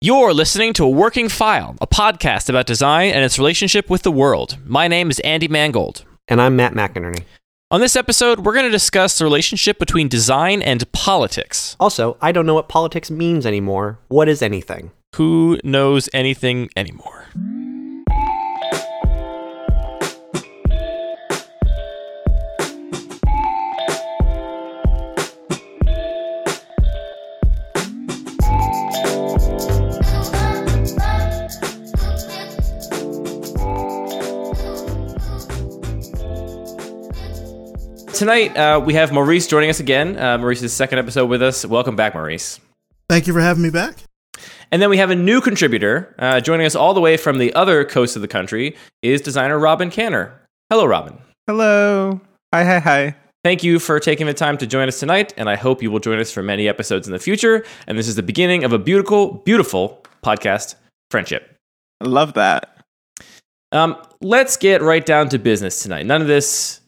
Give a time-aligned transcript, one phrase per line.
[0.00, 4.12] You're listening to a Working File, a podcast about design and its relationship with the
[4.12, 4.56] world.
[4.64, 6.04] My name is Andy Mangold.
[6.28, 7.24] And I'm Matt McInerney.
[7.72, 11.74] On this episode, we're going to discuss the relationship between design and politics.
[11.80, 13.98] Also, I don't know what politics means anymore.
[14.06, 14.92] What is anything?
[15.16, 17.26] Who knows anything anymore?
[38.18, 40.18] Tonight, uh, we have Maurice joining us again.
[40.18, 41.64] Uh, Maurice's second episode with us.
[41.64, 42.58] Welcome back, Maurice.
[43.08, 43.94] Thank you for having me back.
[44.72, 47.54] And then we have a new contributor uh, joining us all the way from the
[47.54, 50.32] other coast of the country is designer Robyn Kanner.
[50.68, 51.16] Hello, Robyn.
[51.46, 52.20] Hello.
[52.52, 53.16] Hi, hi, hi.
[53.44, 56.00] Thank you for taking the time to join us tonight, and I hope you will
[56.00, 57.64] join us for many episodes in the future.
[57.86, 60.74] And this is the beginning of a beautiful, beautiful podcast
[61.12, 61.54] friendship.
[62.00, 62.80] I love that.
[63.70, 66.04] Um, let's get right down to business tonight.
[66.04, 66.80] None of this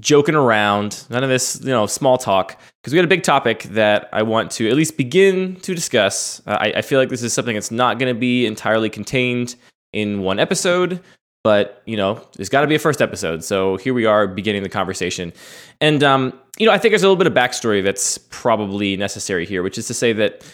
[0.00, 3.64] joking around, none of this, you know, small talk, because we got a big topic
[3.64, 6.42] that I want to at least begin to discuss.
[6.46, 9.56] Uh, I, I feel like this is something that's not going to be entirely contained
[9.92, 11.00] in one episode,
[11.44, 13.44] but you know, there's got to be a first episode.
[13.44, 15.32] So here we are beginning the conversation,
[15.80, 19.46] and um, you know, I think there's a little bit of backstory that's probably necessary
[19.46, 20.44] here, which is to say that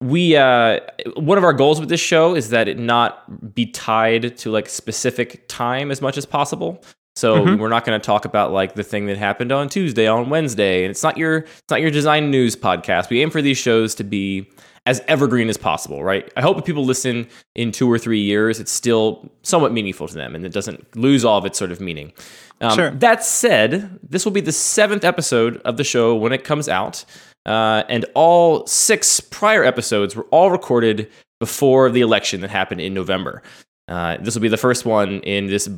[0.00, 0.80] we uh,
[1.16, 4.68] one of our goals with this show is that it not be tied to like
[4.68, 6.82] specific time as much as possible
[7.16, 7.60] so mm-hmm.
[7.60, 10.84] we're not going to talk about like the thing that happened on Tuesday, on Wednesday,
[10.84, 13.08] and it's not your it's not your design news podcast.
[13.08, 14.48] We aim for these shows to be
[14.84, 16.30] as evergreen as possible, right?
[16.36, 20.14] I hope if people listen in two or three years, it's still somewhat meaningful to
[20.14, 22.12] them and it doesn't lose all of its sort of meaning.
[22.60, 22.90] Um, sure.
[22.90, 27.04] That said, this will be the seventh episode of the show when it comes out,
[27.46, 32.94] uh, and all six prior episodes were all recorded before the election that happened in
[32.94, 33.42] November.
[33.88, 35.68] Uh, this will be the first one in this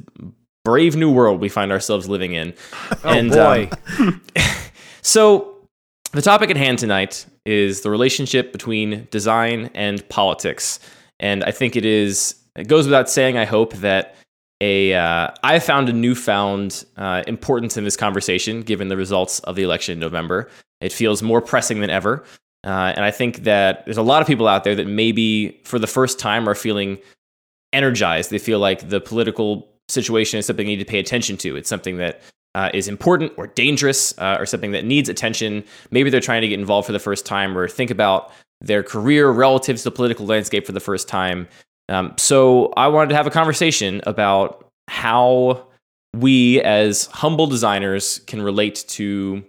[0.68, 2.52] brave new world we find ourselves living in.
[3.04, 3.70] oh and, boy.
[3.98, 4.20] Um,
[5.02, 5.56] so
[6.12, 10.78] the topic at hand tonight is the relationship between design and politics.
[11.20, 14.14] And I think it is, it goes without saying, I hope that
[14.60, 19.56] a uh, I found a newfound uh, importance in this conversation given the results of
[19.56, 20.50] the election in November.
[20.82, 22.24] It feels more pressing than ever.
[22.62, 25.78] Uh, and I think that there's a lot of people out there that maybe for
[25.78, 26.98] the first time are feeling
[27.72, 28.30] energized.
[28.30, 31.56] They feel like the political situation is something you need to pay attention to.
[31.56, 32.20] It's something that
[32.54, 35.64] uh, is important or dangerous uh, or something that needs attention.
[35.90, 39.30] Maybe they're trying to get involved for the first time or think about their career
[39.30, 41.48] relative to the political landscape for the first time.
[41.88, 45.66] Um, so I wanted to have a conversation about how
[46.14, 49.44] we as humble designers can relate to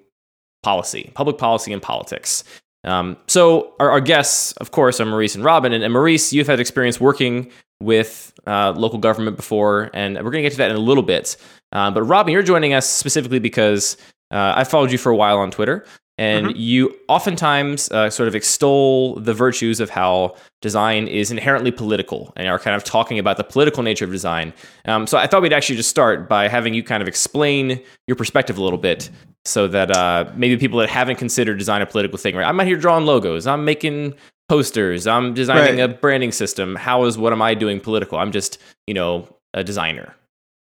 [0.61, 2.43] policy, public policy, and politics.
[2.83, 5.73] Um, so our, our, guests, of course, are Maurice and Robyn.
[5.73, 7.51] And, and Maurice, you've had experience working
[7.81, 11.03] with uh, local government before, and we're going to get to that in a little
[11.03, 11.37] bit.
[11.71, 13.97] Uh, but Robyn, you're joining us specifically because
[14.31, 15.85] uh, I followed you for a while on Twitter,
[16.19, 16.59] and mm-hmm.
[16.59, 22.49] you oftentimes uh, sort of extol the virtues of how design is inherently political and
[22.49, 24.53] are kind of talking about the political nature of design.
[24.83, 28.17] Um, so I thought we'd actually just start by having you kind of explain your
[28.17, 29.09] perspective a little bit
[29.45, 32.45] so that uh, maybe people that haven't considered design a political thing, right?
[32.45, 34.13] I'm out here drawing logos, I'm making
[34.49, 35.89] posters, I'm designing right.
[35.89, 36.75] a branding system.
[36.75, 38.17] How is what am I doing political?
[38.17, 38.57] I'm just,
[38.87, 40.15] you know, a designer.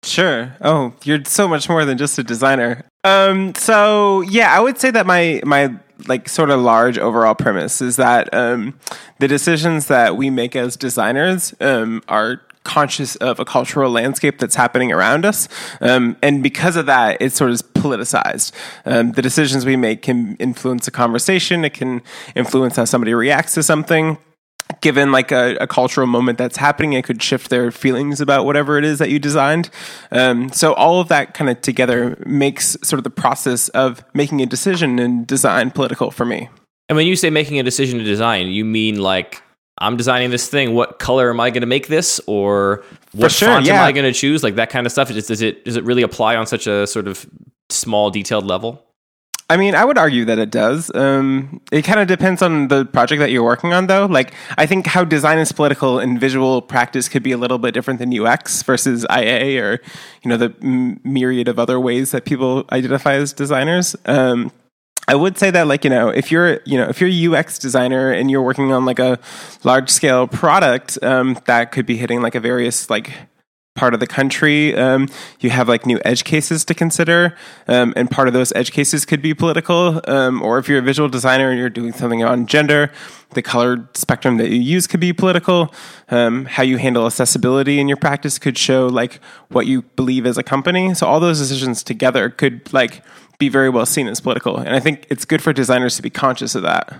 [0.04, 0.56] Sure.
[0.60, 2.84] Oh, you're so much more than just a designer.
[3.04, 5.74] Um, so yeah, I would say that my my
[6.08, 8.78] like sort of large overall premise is that um,
[9.18, 14.54] the decisions that we make as designers um, are conscious of a cultural landscape that's
[14.54, 15.48] happening around us.
[15.80, 18.52] Um, and because of that, it's sort of politicized.
[18.84, 22.02] Um, the decisions we make can influence a conversation, it can
[22.34, 24.18] influence how somebody reacts to something
[24.80, 28.78] given like a, a, cultural moment that's happening, it could shift their feelings about whatever
[28.78, 29.70] it is that you designed.
[30.10, 34.40] Um, so all of that kind of together makes sort of the process of making
[34.42, 36.48] a decision in design political for me.
[36.88, 39.42] And when you say making a decision to design, you mean like
[39.78, 40.74] I'm designing this thing.
[40.74, 43.80] What color am I going to make this, or what sure, font yeah.
[43.80, 44.42] am I going to choose?
[44.42, 45.08] Like that kind of stuff.
[45.08, 47.26] Does it does it really apply on such a sort of
[47.70, 48.84] small, detailed level?
[49.50, 50.92] I mean, I would argue that it does.
[50.94, 54.06] Um, it kind of depends on the project that you're working on, though.
[54.06, 57.74] Like, I think how design is political and visual practice could be a little bit
[57.74, 59.80] different than UX versus IA or,
[60.22, 63.96] you know, the m- myriad of other ways that people identify as designers.
[64.06, 64.52] Um,
[65.08, 67.58] I would say that, like, you know, if you're, you know, if you're a UX
[67.58, 69.18] designer and you're working on like a
[69.64, 73.10] large scale product, um, that could be hitting like a various like
[73.76, 75.08] part of the country, um,
[75.38, 77.36] you have like new edge cases to consider,
[77.68, 80.00] um, and part of those edge cases could be political.
[80.06, 82.90] Um, or if you're a visual designer and you're doing something on gender,
[83.34, 85.72] the color spectrum that you use could be political.
[86.08, 90.36] Um, how you handle accessibility in your practice could show like what you believe as
[90.36, 90.92] a company.
[90.94, 93.02] So all those decisions together could like
[93.38, 96.10] be very well seen as political, and I think it's good for designers to be
[96.10, 96.94] conscious of that.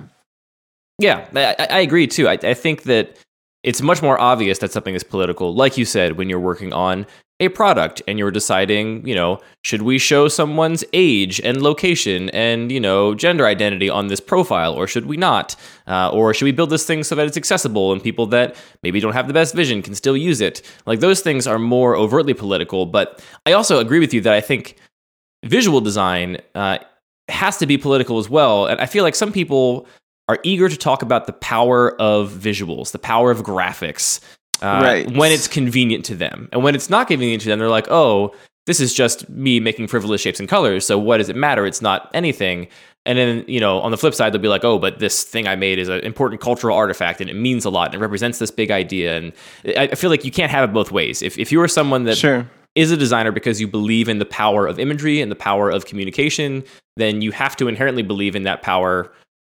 [0.99, 2.29] Yeah, I, I agree too.
[2.29, 3.19] I, I think that
[3.63, 7.07] it's much more obvious that something is political, like you said, when you're working on
[7.41, 12.71] a product and you're deciding, you know, should we show someone's age and location and,
[12.71, 15.57] you know, gender identity on this profile or should we not?
[15.87, 19.01] Uh, or should we build this thing so that it's accessible and people that maybe
[19.01, 20.61] don't have the best vision can still use it?
[20.85, 22.85] Like those things are more overtly political.
[22.85, 24.77] But I also agree with you that I think
[25.45, 26.79] visual design uh,
[27.31, 28.67] has to be political as well.
[28.67, 29.87] And I feel like some people
[30.31, 34.21] are eager to talk about the power of visuals, the power of graphics,
[34.63, 35.11] uh, Right.
[35.17, 36.49] when it's convenient to them.
[36.53, 38.33] And when it's not convenient to them, they're like, oh,
[38.67, 40.87] this is just me making frivolous shapes and colors.
[40.87, 41.67] So what does it matter?
[41.67, 42.69] It's not anything.
[43.07, 45.49] And then, you know, on the flip side, they'll be like, oh, but this thing
[45.49, 48.39] I made is an important cultural artifact and it means a lot and it represents
[48.39, 49.17] this big idea.
[49.17, 49.33] And
[49.77, 51.23] I I feel like you can't have it both ways.
[51.23, 52.49] If, if you are someone that Sure.
[52.77, 55.87] is a designer because you believe in the power of imagery and the power of
[55.87, 56.63] communication,
[56.97, 59.11] then you have to inherently believe in that power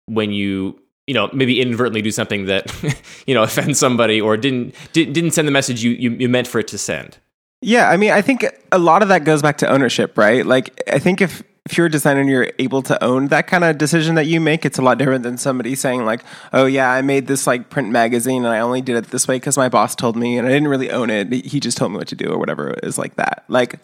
[0.10, 2.72] when you you know maybe inadvertently do something that
[3.28, 6.60] you know offends somebody or didn't didn't send the message you, you you meant for
[6.60, 7.18] it to send.
[7.62, 10.46] Yeah, I mean, I think a lot of that goes back to ownership, right?
[10.46, 13.64] Like, I think if if you're a designer and you're able to own that kind
[13.64, 16.24] of decision that you make, it's a lot different than somebody saying like,
[16.54, 19.36] "Oh yeah, I made this like print magazine and I only did it this way
[19.36, 21.32] because my boss told me and I didn't really own it.
[21.32, 23.80] He just told me what to do or whatever it is like that." Like.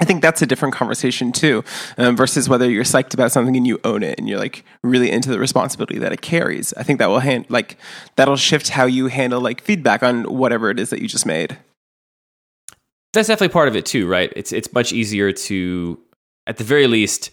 [0.00, 1.64] I think that's a different conversation too,
[1.96, 5.10] um, versus whether you're psyched about something and you own it and you're like really
[5.10, 6.72] into the responsibility that it carries.
[6.74, 7.78] I think that will hand like
[8.16, 11.58] that'll shift how you handle like feedback on whatever it is that you just made.
[13.12, 14.32] That's definitely part of it too, right?
[14.36, 15.98] It's it's much easier to,
[16.46, 17.30] at the very least,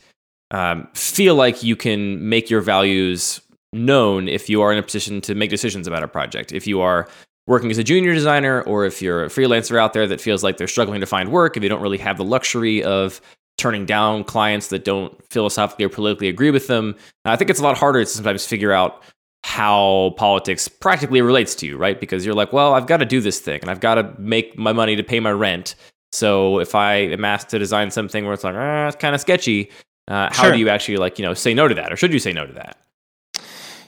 [0.51, 3.41] um, feel like you can make your values
[3.73, 6.51] known if you are in a position to make decisions about a project.
[6.51, 7.07] If you are
[7.47, 10.57] working as a junior designer, or if you're a freelancer out there that feels like
[10.57, 13.21] they're struggling to find work, if you don't really have the luxury of
[13.57, 17.63] turning down clients that don't philosophically or politically agree with them, I think it's a
[17.63, 19.01] lot harder to sometimes figure out
[19.44, 22.00] how politics practically relates to you, right?
[22.00, 24.57] Because you're like, well, I've got to do this thing and I've got to make
[24.57, 25.75] my money to pay my rent.
[26.12, 29.21] So if I am asked to design something where it's like, ah, it's kind of
[29.21, 29.69] sketchy,
[30.07, 30.53] uh, how Sure.
[30.53, 31.94] do you actually like, you know, say no to that?
[31.94, 32.77] Or should you say no to that?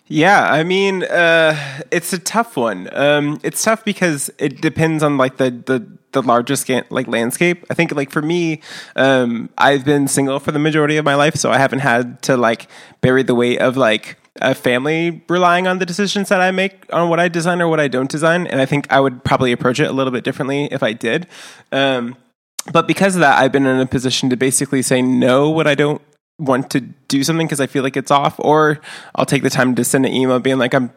[0.10, 2.90] Yeah, I mean, uh, it's a tough one.
[2.94, 6.56] Um, it's tough because it depends on like the the the larger
[6.90, 7.66] like landscape.
[7.70, 8.62] I think like for me,
[8.96, 12.38] um, I've been single for the majority of my life, so I haven't had to
[12.38, 12.68] like
[13.02, 17.10] bury the weight of like a family relying on the decisions that I make on
[17.10, 18.48] what I design or what I don't design.
[18.48, 21.28] And I think I would probably approach it a little bit differently if I did.
[21.72, 22.16] Um,
[22.72, 25.76] but because of that, I've been in a position to basically say no what I
[25.76, 26.02] don't
[26.40, 28.80] want to do something because I feel like it's off, or
[29.16, 30.92] I'll take the time to send an email being like, I'm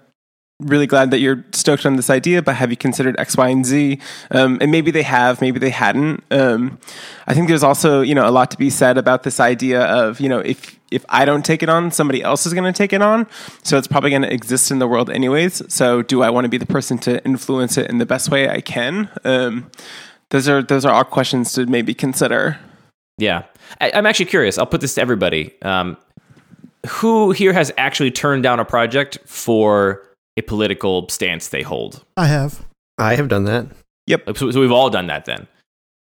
[0.61, 3.65] really glad that you're stoked on this idea, but have you considered X, Y, and
[3.65, 3.99] Z?
[4.31, 6.23] Um, and maybe they have, maybe they hadn't.
[6.31, 6.79] Um,
[7.27, 10.21] I think there's also, you know, a lot to be said about this idea of,
[10.21, 12.93] you know, if if I don't take it on, somebody else is going to take
[12.93, 13.29] it on.
[13.63, 15.73] So it's probably going to exist in the world anyways.
[15.73, 18.49] So do I want to be the person to influence it in the best way
[18.49, 19.09] I can?
[19.25, 19.71] Um,
[20.31, 22.59] those are those are all questions to maybe consider.
[23.19, 23.45] Yeah.
[23.81, 24.59] I, I'm actually curious.
[24.59, 25.53] I'll put this to everybody.
[25.63, 25.97] Um,
[26.89, 30.03] who here has actually turned down a project for
[30.37, 32.05] a political stance they hold?
[32.17, 32.65] I have.
[32.99, 33.67] I have done that.
[34.37, 35.47] So, so we've all done that then.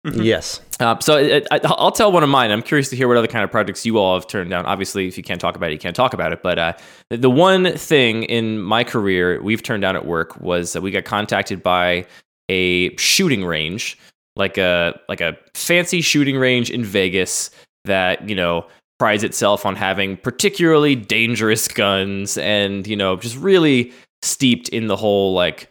[0.06, 0.24] Mhm.
[0.24, 0.62] Yes.
[0.80, 2.50] Uh, so it, I, I'll tell one of mine.
[2.50, 4.64] I'm curious to hear what other kind of projects you all have turned down.
[4.64, 6.42] Obviously, if you can't talk about it, you can't talk about it.
[6.42, 6.72] But uh,
[7.10, 11.04] the one thing in my career we've turned down at work was that we got
[11.04, 12.06] contacted by
[12.48, 13.98] a shooting range,
[14.36, 17.50] like a like a fancy shooting range in Vegas
[17.84, 18.66] that you know
[18.98, 24.96] prides itself on having particularly dangerous guns and you know just really steeped in the
[24.96, 25.68] whole like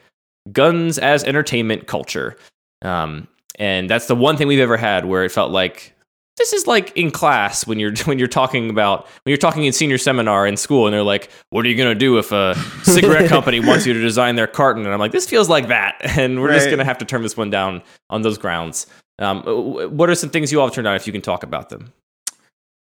[0.51, 2.35] guns as entertainment culture.
[2.81, 3.27] Um,
[3.59, 5.93] and that's the one thing we've ever had where it felt like
[6.39, 9.73] this is like in class when you're when you're talking about when you're talking in
[9.73, 12.55] senior seminar in school and they're like what are you going to do if a
[12.83, 14.85] cigarette company wants you to design their carton?
[14.85, 15.97] And i'm like this feels like that.
[16.19, 18.87] And we're just going to have to turn this one down on those grounds.
[19.19, 19.43] Um,
[19.95, 21.93] what are some things you all have turned down if you can talk about them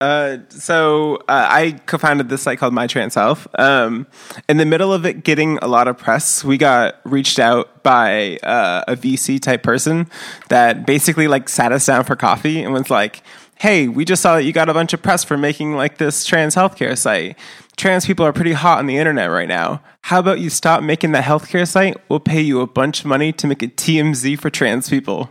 [0.00, 3.46] Uh, so uh, I co-founded this site called My Trans Health.
[3.58, 4.06] Um,
[4.48, 8.36] in the middle of it getting a lot of press, we got reached out by
[8.42, 10.08] uh, a VC type person
[10.48, 13.22] that basically like sat us down for coffee and was like,
[13.56, 16.26] "Hey, we just saw that you got a bunch of press for making like this
[16.26, 17.38] trans healthcare site.
[17.76, 19.82] Trans people are pretty hot on the internet right now.
[20.02, 21.96] How about you stop making that healthcare site?
[22.10, 25.30] We'll pay you a bunch of money to make a TMZ for trans people."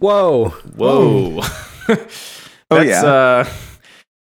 [0.00, 0.48] Whoa.
[0.74, 1.42] Whoa.
[2.68, 3.48] Oh, that's, yeah.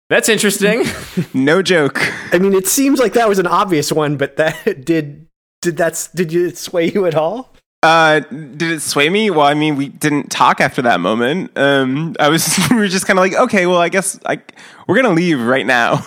[0.09, 0.83] That's interesting.
[1.33, 2.00] No joke.
[2.33, 5.27] I mean, it seems like that was an obvious one, but that did
[5.62, 7.53] did that's did you sway you at all?
[7.83, 9.29] Uh, did it sway me?
[9.29, 11.51] Well, I mean, we didn't talk after that moment.
[11.55, 14.57] Um, I was we were just kind of like, okay, well, I guess like
[14.88, 15.97] we're gonna leave right now.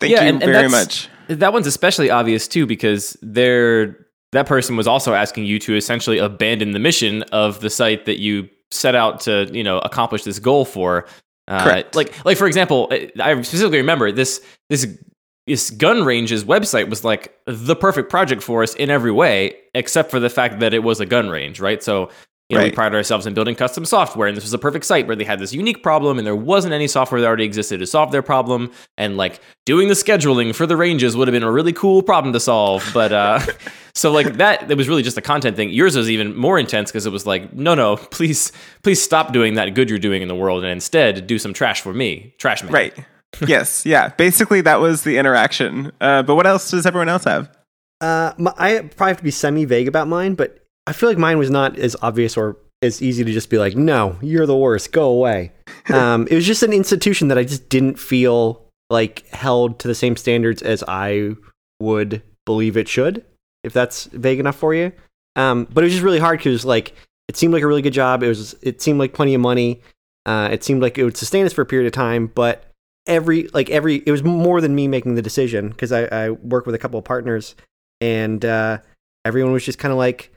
[0.00, 1.08] Thank you very that's- much.
[1.28, 3.96] That one's especially obvious too because they're
[4.32, 8.20] that person was also asking you to essentially abandon the mission of the site that
[8.20, 11.06] you set out to, you know, accomplish this goal for.
[11.48, 11.94] Uh, Correct.
[11.94, 12.88] Like, like for example,
[13.20, 14.86] I specifically remember this this
[15.46, 20.10] this gun range's website was like the perfect project for us in every way, except
[20.10, 21.82] for the fact that it was a gun range, right?
[21.82, 22.10] So.
[22.48, 22.74] You know, we Right.
[22.74, 25.38] pride ourselves in building custom software, and this was a perfect site where they had
[25.38, 28.70] this unique problem, and there wasn't any software that already existed to solve their problem.
[28.98, 32.34] And like doing the scheduling for the ranges would have been a really cool problem
[32.34, 32.86] to solve.
[32.92, 33.38] But uh,
[33.94, 35.70] so like that, it was really just a content thing.
[35.70, 39.54] Yours was even more intense because it was like, no, no, please, please stop doing
[39.54, 42.62] that good you're doing in the world, and instead do some trash for me, trash
[42.62, 42.72] man.
[42.72, 42.94] Right.
[43.46, 43.84] yes.
[43.84, 44.08] Yeah.
[44.08, 45.92] Basically, that was the interaction.
[46.00, 47.54] Uh, but what else does everyone else have?
[48.00, 51.18] Uh, my, I probably have to be semi vague about mine, but I feel like
[51.18, 54.56] mine was not as obvious or as easy to just be like, no, you're the
[54.56, 55.52] worst, go away.
[55.92, 59.94] um, it was just an institution that I just didn't feel like held to the
[59.94, 61.36] same standards as I
[61.80, 63.24] would believe it should,
[63.64, 64.92] if that's vague enough for you.
[65.36, 66.94] Um, but it was just really hard because like
[67.28, 68.22] it seemed like a really good job.
[68.22, 69.80] It was it seemed like plenty of money.
[70.26, 72.70] Uh, it seemed like it would sustain us for a period of time, but
[73.06, 76.66] every like every it was more than me making the decision because I, I work
[76.66, 77.56] with a couple of partners
[78.00, 78.78] and uh,
[79.24, 80.32] everyone was just kind of like,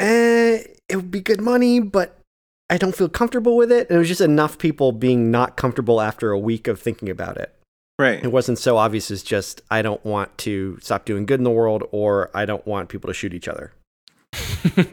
[0.00, 2.18] eh, it would be good money, but
[2.70, 3.88] I don't feel comfortable with it.
[3.88, 7.36] And it was just enough people being not comfortable after a week of thinking about
[7.36, 7.54] it.
[7.98, 8.22] Right.
[8.22, 11.50] It wasn't so obvious as just I don't want to stop doing good in the
[11.50, 13.72] world or I don't want people to shoot each other.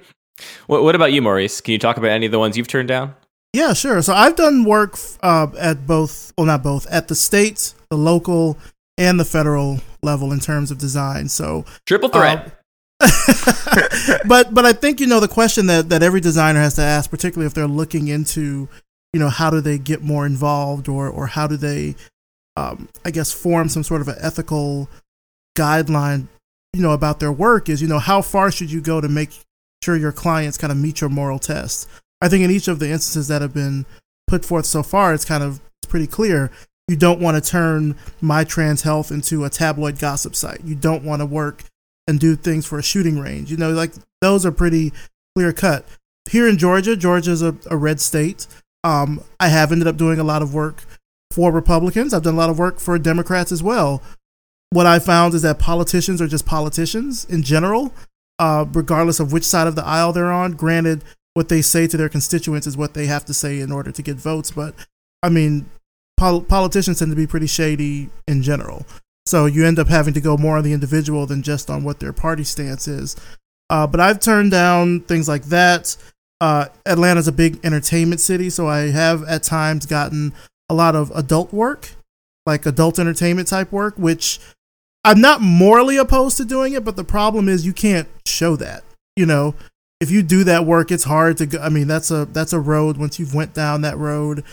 [0.68, 1.62] What, what about you, Maurice?
[1.62, 3.16] Can you talk about any of the ones you've turned down?
[3.54, 4.02] Yeah, sure.
[4.02, 8.58] So I've done work uh, at both, well, not both, at the state, the local,
[8.98, 11.30] and the federal level in terms of design.
[11.30, 12.56] So, Triple threat.
[14.28, 17.10] but but I think you know the question that that every designer has to ask,
[17.10, 18.68] particularly if they're looking into,
[19.14, 21.96] you know, how do they get more involved, or or how do they,
[22.56, 24.90] um, I guess, form some sort of an ethical
[25.58, 26.28] guideline,
[26.74, 29.32] you know, about their work is, you know, how far should you go to make
[29.84, 31.88] sure your clients kind of meet your moral test.
[32.22, 33.86] I think in each of the instances that have been
[34.28, 36.52] put forth so far, it's kind of it's pretty clear.
[36.88, 40.62] You don't want to turn My Trans Health into a tabloid gossip site.
[40.64, 41.64] You don't want to work
[42.08, 43.52] and do things for a shooting range.
[43.52, 44.92] You know, like those are pretty
[45.36, 45.86] clear cut.
[46.30, 48.48] Here in Georgia, Georgia's a, a red state.
[48.84, 50.84] Um, I have ended up doing a lot of work
[51.40, 52.14] for Republicans.
[52.14, 54.04] I've done a lot of work for Democrats as well.
[54.72, 57.94] What I found is that politicians are just politicians in general,
[58.40, 60.52] uh, regardless of which side of the aisle they're on.
[60.52, 61.02] Granted,
[61.36, 64.02] what they say to their constituents is what they have to say in order to
[64.02, 64.52] get votes.
[64.52, 64.76] But
[65.24, 65.70] I mean,
[66.18, 68.86] pol- politicians tend to be pretty shady in general.
[69.26, 72.02] So you end up having to go more on the individual than just on what
[72.02, 73.16] their party stance is.
[73.70, 75.96] Uh, but I've turned down things like that.
[76.42, 80.34] Uh, Atlanta's a big entertainment city, so I have at times gotten
[80.70, 81.92] a lot of adult work,
[82.46, 84.40] like adult entertainment type work, which
[85.04, 88.84] I'm not morally opposed to doing it, but the problem is you can't show that.
[89.16, 89.56] You know,
[90.00, 91.60] if you do that work, it's hard to go.
[91.60, 92.98] I mean, that's a that's a road.
[92.98, 94.44] Once you've went down that road,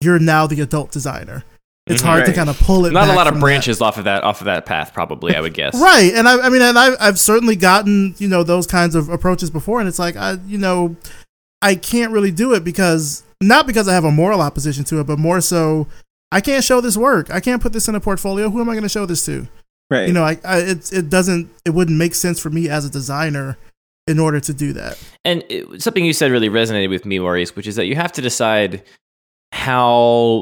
[0.00, 1.44] you're now the adult designer.
[1.88, 2.06] It's Mhm.
[2.06, 2.92] hard to kind of pull it.
[2.92, 5.34] Not a lot of branches off of that off of that path, probably.
[5.36, 5.74] I would guess.
[5.80, 9.08] Right, and I, I mean, and I've, I've certainly gotten you know those kinds of
[9.08, 10.96] approaches before, and it's like I, you know,
[11.62, 15.06] I can't really do it because not because I have a moral opposition to it,
[15.06, 15.86] but more so
[16.32, 17.30] I can't show this work.
[17.30, 18.50] I can't put this in a portfolio.
[18.50, 19.46] Who am I going to show this to?
[19.90, 20.08] Right.
[20.08, 22.90] You know, I, I it it doesn't it wouldn't make sense for me as a
[22.90, 23.56] designer
[24.06, 25.02] in order to do that.
[25.24, 28.12] And it, something you said really resonated with me, Maurice, which is that you have
[28.12, 28.82] to decide
[29.52, 29.92] how,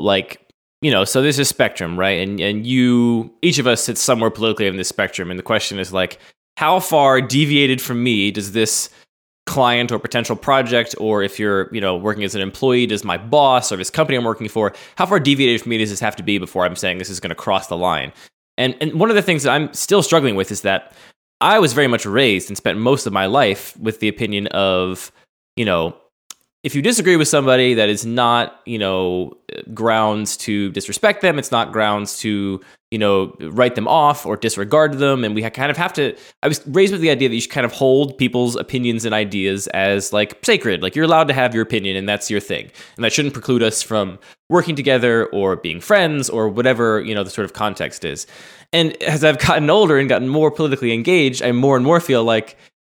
[0.03, 0.41] like,
[0.83, 2.21] you know, so there's a spectrum, right?
[2.27, 5.79] And and you, each of us sits somewhere politically in this spectrum, and the question
[5.79, 6.19] is like,
[6.57, 8.91] how far deviated from me does this
[9.47, 13.19] client or potential project, or if you're, you know, working as an employee, does my
[13.19, 16.17] boss or this company I'm working for, how far deviated from me does this have
[16.17, 18.13] to be before I'm saying this is going to cross the line?
[18.57, 20.93] And and one of the things that I'm still struggling with is that
[21.41, 25.13] I was very much raised and spent most of my life with the opinion of,
[25.57, 25.97] you know,
[26.65, 29.37] if you disagree with somebody, that is not, you know,
[29.75, 31.39] grounds to disrespect them.
[31.39, 32.59] It's not grounds to,
[32.91, 35.25] you know, write them off or disregard them.
[35.25, 36.17] And we kind of have to.
[36.43, 39.15] I was raised with the idea that you should kind of hold people's opinions and
[39.15, 40.83] ideas as like sacred.
[40.83, 42.71] Like you're allowed to have your opinion and that's your thing.
[42.97, 44.19] And that shouldn't preclude us from
[44.49, 48.27] working together or being friends or whatever, you know, the sort of context is.
[48.73, 52.25] And as I've gotten older and gotten more politically engaged, I more and more feel
[52.25, 52.57] like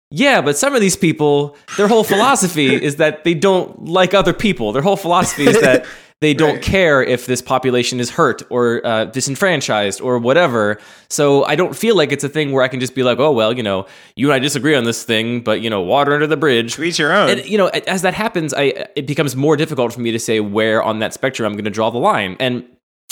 [0.10, 4.34] yeah, but some of these people, their whole philosophy is that they don't like other
[4.34, 4.72] people.
[4.72, 5.86] Their whole philosophy is that
[6.20, 6.62] they don't Right.
[6.64, 10.80] care if this population is hurt or uh, disenfranchised or whatever.
[11.10, 13.32] So I don't feel like it's a thing where I can just be like, oh,
[13.32, 13.86] well, you know,
[14.16, 16.74] you and I disagree on this thing, but, you know, water under the bridge.
[16.76, 17.30] To each your own.
[17.30, 20.40] And you know, as that happens, I it becomes more difficult for me to say
[20.40, 22.36] where on that spectrum I'm going to draw the line.
[22.40, 22.64] And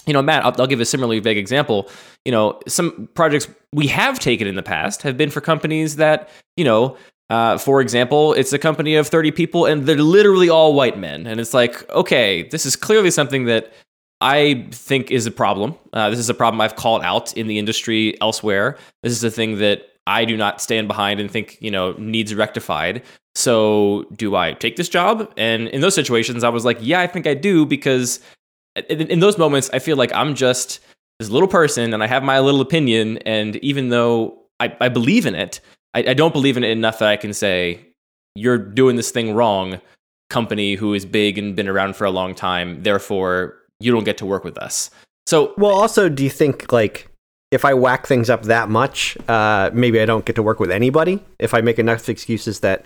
[0.06, 1.90] you know, Matt, I'll, I'll give a similarly vague example.
[2.26, 6.30] You know, some projects we have taken in the past have been for companies that
[6.58, 6.98] you know.
[7.28, 11.26] Uh, for example, it's a company of 30 people and they're literally all white men.
[11.26, 13.74] And it's like, okay, this is clearly something that
[14.22, 15.76] I think is a problem.
[15.92, 18.78] Uh, this is a problem I've called out in the industry elsewhere.
[19.04, 22.34] This is a thing that I do not stand behind and think, you know, needs
[22.34, 23.04] rectified.
[23.34, 25.32] So, do I take this job?
[25.36, 28.22] And in those situations, I was like, yeah, I think I do because
[28.76, 30.80] in, those moments, I feel like I'm just
[31.20, 33.18] this little person and I have my little opinion.
[33.20, 35.60] And even though I, I believe in it,
[35.94, 37.80] I, I don't believe in it enough that I can say,
[38.36, 39.80] you're doing this thing wrong,
[40.30, 42.84] company who is big and been around for a long time.
[42.84, 44.90] Therefore, you don't get to work with us.
[45.26, 47.08] So, Well, also, do you think like
[47.52, 50.72] if I whack things up that much, uh, maybe I don't get to work with
[50.72, 51.24] anybody?
[51.40, 52.86] If I make enough excuses that,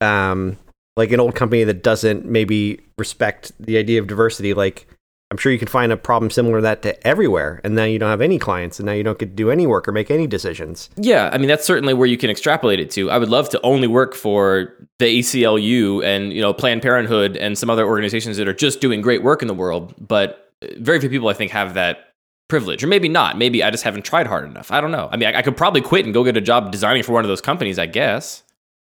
[0.00, 0.58] um,
[0.96, 4.86] like an old company that doesn't maybe respect the idea of diversity, like
[5.30, 7.98] I'm sure you could find a problem similar to that to everywhere, and now you
[7.98, 10.10] don't have any clients, and now you don't get to do any work or make
[10.10, 10.88] any decisions.
[10.96, 13.10] Yeah, I mean that's certainly where you can extrapolate it to.
[13.10, 17.58] I would love to only work for the ACLU and you know Planned Parenthood and
[17.58, 21.10] some other organizations that are just doing great work in the world, but very few
[21.10, 22.14] people I think have that
[22.48, 23.36] privilege, or maybe not.
[23.36, 24.72] Maybe I just haven't tried hard enough.
[24.72, 25.10] I don't know.
[25.12, 27.24] I mean, I, I could probably quit and go get a job designing for one
[27.24, 27.78] of those companies.
[27.78, 28.44] I guess.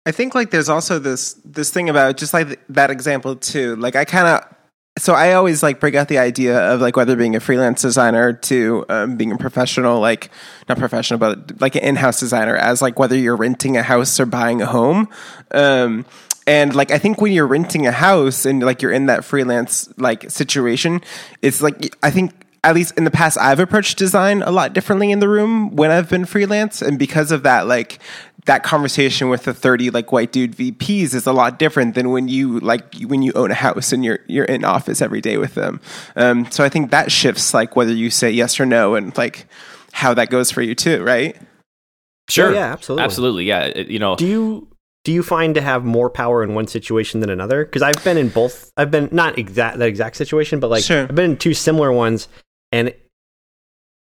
[0.06, 3.74] I think like there's also this this thing about just like th- that example too.
[3.76, 4.57] Like I kind of
[4.98, 8.32] so I always like break out the idea of like whether being a freelance designer
[8.32, 10.30] to um, being a professional, like
[10.68, 14.26] not professional, but like an in-house designer, as like whether you're renting a house or
[14.26, 15.08] buying a home.
[15.52, 16.04] Um,
[16.46, 19.88] and like I think when you're renting a house and like you're in that freelance
[19.98, 21.00] like situation,
[21.42, 22.32] it's like I think
[22.64, 25.90] at least in the past I've approached design a lot differently in the room when
[25.90, 27.98] I've been freelance, and because of that, like
[28.48, 32.28] that conversation with the 30 like white dude VPs is a lot different than when
[32.28, 35.54] you like when you own a house and you're you're in office every day with
[35.54, 35.80] them.
[36.16, 39.46] Um, so I think that shifts like whether you say yes or no and like
[39.92, 41.36] how that goes for you too, right?
[42.28, 42.52] Sure.
[42.52, 43.04] yeah, absolutely.
[43.04, 43.44] Absolutely.
[43.44, 43.78] Yeah.
[43.78, 44.16] You know.
[44.16, 44.68] Do you
[45.04, 47.64] do you find to have more power in one situation than another?
[47.64, 48.70] Because I've been in both.
[48.76, 51.02] I've been not exact that exact situation, but like Sure.
[51.04, 52.28] I've been in two similar ones,
[52.72, 52.92] and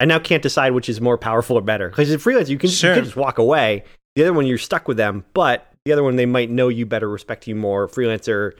[0.00, 1.88] I now can't decide which is more powerful or better.
[1.88, 2.90] Because in freelance, you can, Sure.
[2.90, 3.84] you can just walk away.
[4.16, 6.86] The other one, you're stuck with them, but the other one, they might know you
[6.86, 7.86] better, respect you more.
[7.86, 8.52] Freelancer,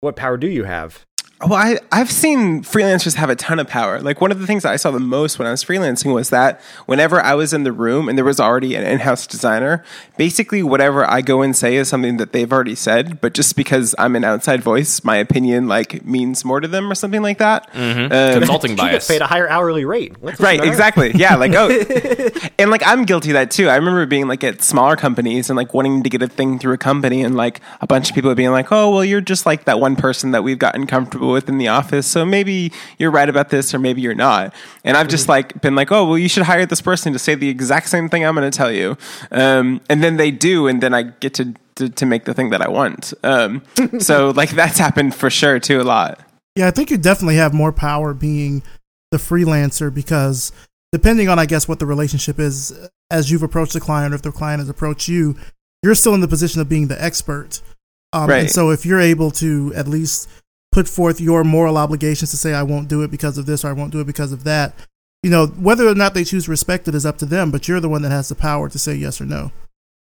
[0.00, 1.04] what power do you have?
[1.40, 4.00] Well, I, I've seen freelancers have a ton of power.
[4.00, 6.30] Like one of the things that I saw the most when I was freelancing was
[6.30, 9.84] that whenever I was in the room and there was already an in-house designer,
[10.16, 13.94] basically whatever I go and say is something that they've already said, but just because
[13.98, 17.68] I'm an outside voice, my opinion like means more to them or something like that.
[17.74, 19.08] Um, Consulting You get bias.
[19.08, 20.14] paid a higher hourly rate.
[20.22, 20.64] Right, matter?
[20.64, 21.12] exactly.
[21.14, 21.68] Yeah, like oh,
[22.58, 23.68] and like I'm guilty of that too.
[23.68, 26.72] I remember being like at smaller companies and like wanting to get a thing through
[26.74, 29.64] a company, and like a bunch of people being like, "Oh, well, you're just like
[29.64, 33.28] that one person that we've gotten comfortable with in the office, so maybe you're right
[33.28, 36.28] about this, or maybe you're not." And I've just like been like, "Oh, well, you
[36.28, 38.96] should hire this person to say the exact same thing I'm going to tell you,"
[39.30, 42.50] um, and then they do, and then I get to to, to make the thing
[42.50, 43.12] that I want.
[43.22, 43.62] Um,
[43.98, 46.20] so like that's happened for sure too a lot.
[46.56, 48.62] Yeah, I think you definitely have more power being
[49.10, 50.52] the freelancer because
[50.92, 52.72] depending on, I guess, what the relationship is,
[53.10, 55.36] as you've approached the client or if the client has approached you,
[55.82, 57.60] you're still in the position of being the expert.
[58.12, 58.40] Um, Right.
[58.42, 60.28] And so if you're able to at least
[60.74, 63.68] put forth your moral obligations to say, I won't do it because of this or
[63.68, 64.74] I won't do it because of that,
[65.22, 67.78] you know, whether or not they choose respect it is up to them, but you're
[67.78, 69.52] the one that has the power to say yes or no.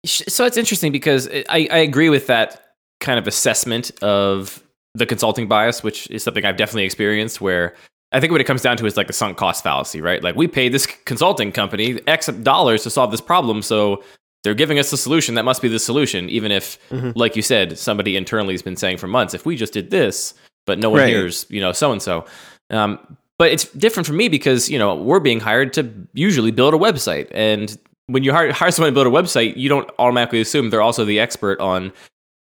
[0.04, 4.60] So it's interesting because I, I agree with that kind of assessment of
[4.94, 7.40] the consulting bias, which is something I've definitely experienced.
[7.40, 7.74] Where
[8.10, 10.22] I think what it comes down to is like the sunk cost fallacy, right?
[10.22, 14.02] Like we paid this consulting company X dollars to solve this problem, so
[14.42, 15.34] they're giving us the solution.
[15.34, 17.10] That must be the solution, even if, mm-hmm.
[17.14, 20.34] like you said, somebody internally has been saying for months, if we just did this,
[20.66, 21.08] but no one Right.
[21.08, 22.24] hears, you know, so and so.
[22.70, 22.98] Um,
[23.38, 25.82] But it's different for me because you know we're being hired to
[26.14, 27.76] usually build a website, and
[28.06, 31.04] when you hire, hire someone to build a website, you don't automatically assume they're also
[31.04, 31.92] the expert on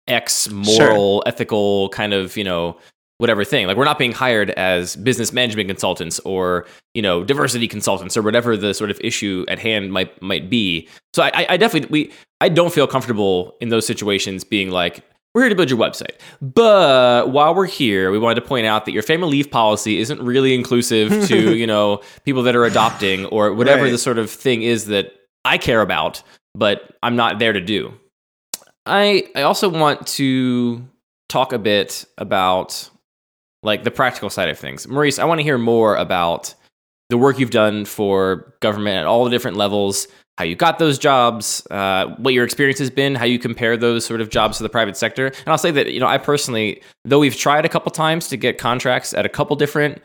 [0.08, 2.76] X moral, ethical kind of you know
[3.20, 3.68] whatever thing.
[3.68, 8.22] Like we're not being hired as business management consultants or you know diversity consultants or
[8.22, 10.90] whatever the sort of issue at hand might might be.
[11.14, 15.02] So I, I- I definitely we I don't feel comfortable in those situations being like.
[15.34, 16.18] We're here to build your website.
[16.42, 20.22] But while we're here, we wanted to point out that your family leave policy isn't
[20.22, 23.92] really inclusive to, you know, people that are adopting or whatever Right.
[23.92, 25.12] the sort of thing is that
[25.44, 26.22] I care about,
[26.54, 27.94] but I'm not there to do.
[28.86, 30.88] I I also want to
[31.30, 32.90] talk a bit about
[33.64, 34.88] like the practical side of things.
[34.88, 36.54] Maurice, I want to hear more about
[37.10, 40.98] the work you've done for government at all the different levels, how you got those
[40.98, 44.64] jobs, uh, what your experience has been, how you compare those sort of jobs to
[44.64, 45.28] the private sector.
[45.28, 48.38] And I'll say that, you know, I personally, though we've tried a couple times to
[48.38, 50.02] get contracts at a couple different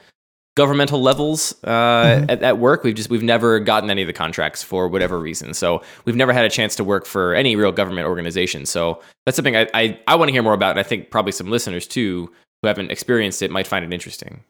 [0.58, 2.30] governmental levels uh, mm-hmm.
[2.30, 2.82] at, at, work.
[2.82, 5.54] We've just we've never gotten any of the contracts for whatever reason.
[5.54, 8.66] So we've never had a chance to work for any real government organization.
[8.66, 11.30] So that's something I I, I want to hear more about, and I think probably
[11.30, 14.42] some listeners too who haven't experienced it might find it interesting.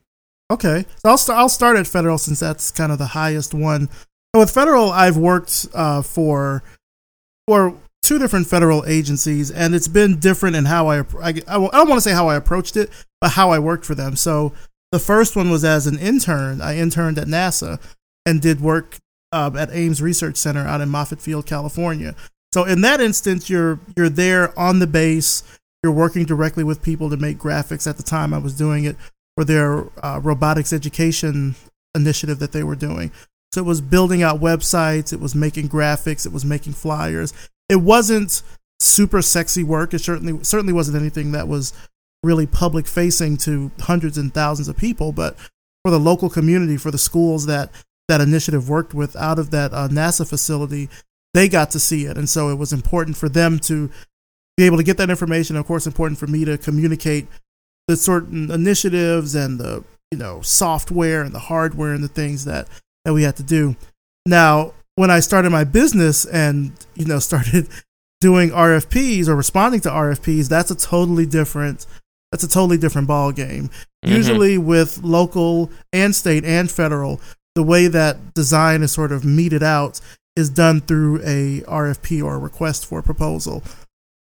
[0.51, 1.39] Okay, so I'll start.
[1.39, 3.91] I'll start at federal since that's kind of the highest one.
[4.35, 6.63] With federal, I've worked uh, for
[7.47, 11.89] for two different federal agencies, and it's been different in how I I, I don't
[11.89, 14.17] want to say how I approached it, but how I worked for them.
[14.17, 14.53] So
[14.93, 16.61] the first one was as an intern.
[16.61, 17.81] I interned at NASA
[18.27, 18.99] and did work
[19.33, 22.15] uh, at Ames Research Center out in Moffett Field, California.
[22.53, 25.43] So in that instance, you're you're there on the base.
[25.83, 27.89] You're working directly with people to make graphics.
[27.89, 28.97] At the time, I was doing it
[29.37, 31.55] for their uh, robotics education
[31.95, 33.11] initiative that they were doing.
[33.53, 35.13] So it was building out websites.
[35.13, 36.27] It was making graphics.
[36.27, 37.33] It was making flyers.
[37.69, 38.43] It wasn't
[38.81, 39.95] super sexy work.
[39.95, 41.73] It certainly certainly wasn't anything that was
[42.23, 45.37] really public facing to hundreds and thousands of people, but
[45.85, 47.71] for the local community, for the schools that
[48.09, 50.89] that initiative worked with out of that uh, NASA facility,
[51.35, 53.91] they got to see it, and so it was important for them to
[54.57, 55.57] be able to get that information.
[55.57, 57.29] Of course, important for me to communicate
[57.87, 62.67] the certain initiatives and the you know software and the hardware and the things that
[63.05, 63.77] that we had to do.
[64.27, 67.69] Now, when I started my business and you know started
[68.21, 71.87] doing RFPs or responding to RFPs, that's a totally different
[72.33, 73.71] that's a totally different ball game.
[74.05, 74.15] Mm-hmm.
[74.15, 77.21] Usually with local and state and federal,
[77.55, 80.01] the way that design is sort of meted out
[80.37, 83.63] is done through a RFP or a request for a proposal.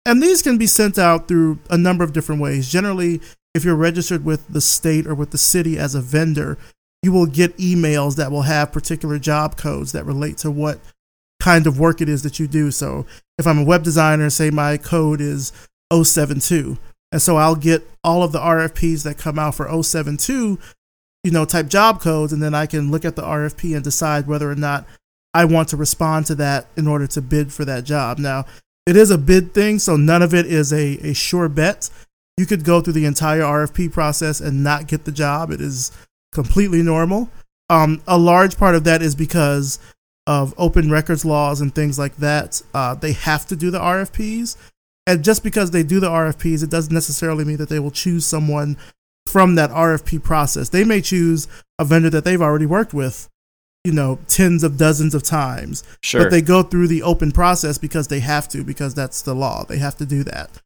[0.04, 2.68] And these can be sent out through a number of different ways.
[2.68, 3.20] Generally,
[3.54, 6.58] if you're registered with the state or with the city as a vendor,
[7.02, 10.80] you will get emails that will have particular job codes that relate to what
[11.40, 12.70] kind of work it is that you do.
[12.70, 13.06] So
[13.38, 15.52] if I'm a web designer, say my code is
[15.92, 16.76] 072,
[17.12, 20.58] and so I'll get all of the RFPs that come out for 072,
[21.24, 24.26] you know, type job codes, and then I can look at the RFP and decide
[24.26, 24.86] whether or not
[25.32, 28.18] I want to respond to that in order to bid for that job.
[28.18, 28.44] Now,
[28.86, 31.90] it is a bid thing, so none of it is a, a sure bet.
[32.36, 35.50] You could go through the entire RFP process and not get the job.
[35.50, 35.92] It is
[36.42, 37.28] completely normal.
[37.70, 39.78] Um, a large part of that is because
[40.26, 42.62] of open records laws and things like that.
[42.72, 44.56] Uh, they have to do the RFPs
[45.08, 48.26] and just because they do the RFPs, it doesn't necessarily mean that they will choose
[48.26, 48.76] someone
[49.26, 50.68] from that RFP process.
[50.68, 51.48] They may choose
[51.78, 53.26] a vendor that they've already worked with,
[53.84, 55.82] you know, tens of dozens of times.
[56.02, 56.24] Sure.
[56.24, 59.64] But they go through the open process because they have to, because that's the law.
[59.64, 60.60] They have to do that.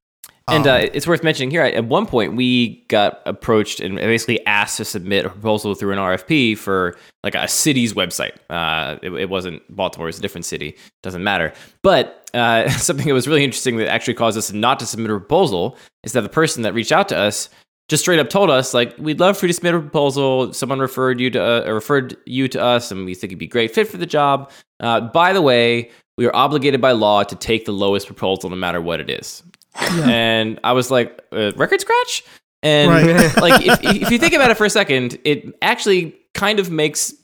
[0.52, 1.62] And uh, um, it's worth mentioning here.
[1.62, 5.98] At one point, we got approached and basically asked to submit a proposal through an
[5.98, 8.32] RFP for like a city's website.
[8.50, 10.76] Uh, it, it, wasn't Baltimore; it's a different city.
[11.02, 11.54] Doesn't matter.
[11.82, 15.18] But uh, something that was really interesting that actually caused us not to submit a
[15.18, 17.48] proposal is that the person that reached out to us
[17.88, 20.52] just straight up told us like, "We'd love for you to submit a proposal.
[20.52, 23.48] Someone referred you to uh, referred you to us, and we think you'd be a
[23.48, 24.50] great fit for the job.
[24.80, 28.56] Uh, by the way." We are obligated by law to take the lowest proposal, no
[28.56, 29.42] matter what it is.
[29.80, 30.08] Yeah.
[30.08, 32.24] And I was like, uh, record scratch?
[32.62, 33.36] And right.
[33.36, 37.14] like, if, if you think about it for a second, it actually kind of makes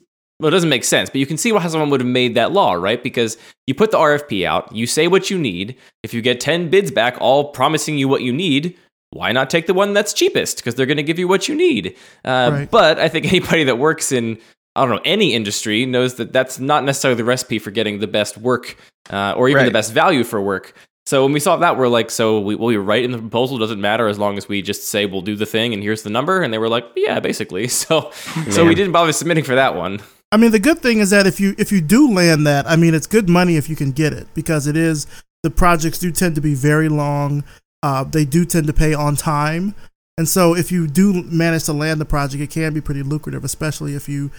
[0.41, 2.53] well, it doesn't make sense, but you can see how someone would have made that
[2.53, 3.03] law, right?
[3.03, 5.77] Because you put the RFP out, you say what you need.
[6.05, 8.77] If you get 10 bids back, all promising you what you need,
[9.11, 10.59] why not take the one that's cheapest?
[10.59, 11.97] Because they're going to give you what you need.
[12.25, 12.71] Uh, right.
[12.71, 14.39] But I think anybody that works in,
[14.77, 18.07] I don't know, any industry knows that that's not necessarily the recipe for getting the
[18.07, 18.77] best work
[19.11, 19.67] uh, or even right.
[19.67, 20.73] the best value for work.
[21.09, 23.81] So when we saw that, we're like, so we, we write in the proposal doesn't
[23.81, 26.43] matter as long as we just say we'll do the thing and here's the number.
[26.43, 27.67] And they were like, yeah, basically.
[27.79, 28.53] So Man.
[28.53, 30.01] so we didn't bother submitting for that one.
[30.31, 32.77] I mean, the good thing is that if you if you do land that, I
[32.77, 35.07] mean, it's good money if you can get it because it is
[35.43, 37.43] the projects do tend to be very long.
[37.83, 39.75] Uh, they do tend to pay on time,
[40.19, 43.45] and so if you do manage to land the project, it can be pretty lucrative,
[43.45, 44.31] especially if you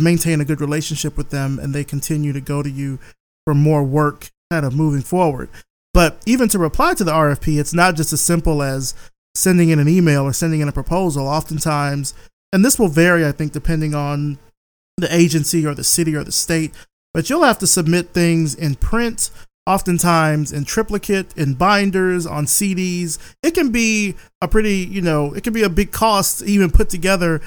[0.00, 3.00] maintain a good relationship with them and they continue to go to you
[3.44, 5.48] for more work, kind of moving forward.
[5.96, 8.92] But even to reply to the RFP, it's not just as simple as
[9.34, 11.26] sending in an email or sending in a proposal.
[11.26, 12.12] Oftentimes,
[12.52, 14.38] and this will vary, I think, depending on
[14.98, 16.74] the agency or the city or the state,
[17.14, 19.30] but you'll have to submit things in print,
[19.66, 23.18] oftentimes in triplicate, in binders, on CDs.
[23.42, 26.70] It can be a pretty, you know, it can be a big cost to even
[26.70, 27.40] put together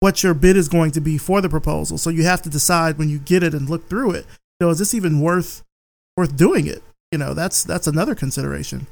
[0.00, 1.96] what your bid is going to be for the proposal.
[1.96, 4.26] So you have to decide when you get it and look through it,
[4.60, 5.62] you know, is this even worth
[6.14, 6.82] worth doing it?
[7.12, 8.86] You know that's that's another consideration.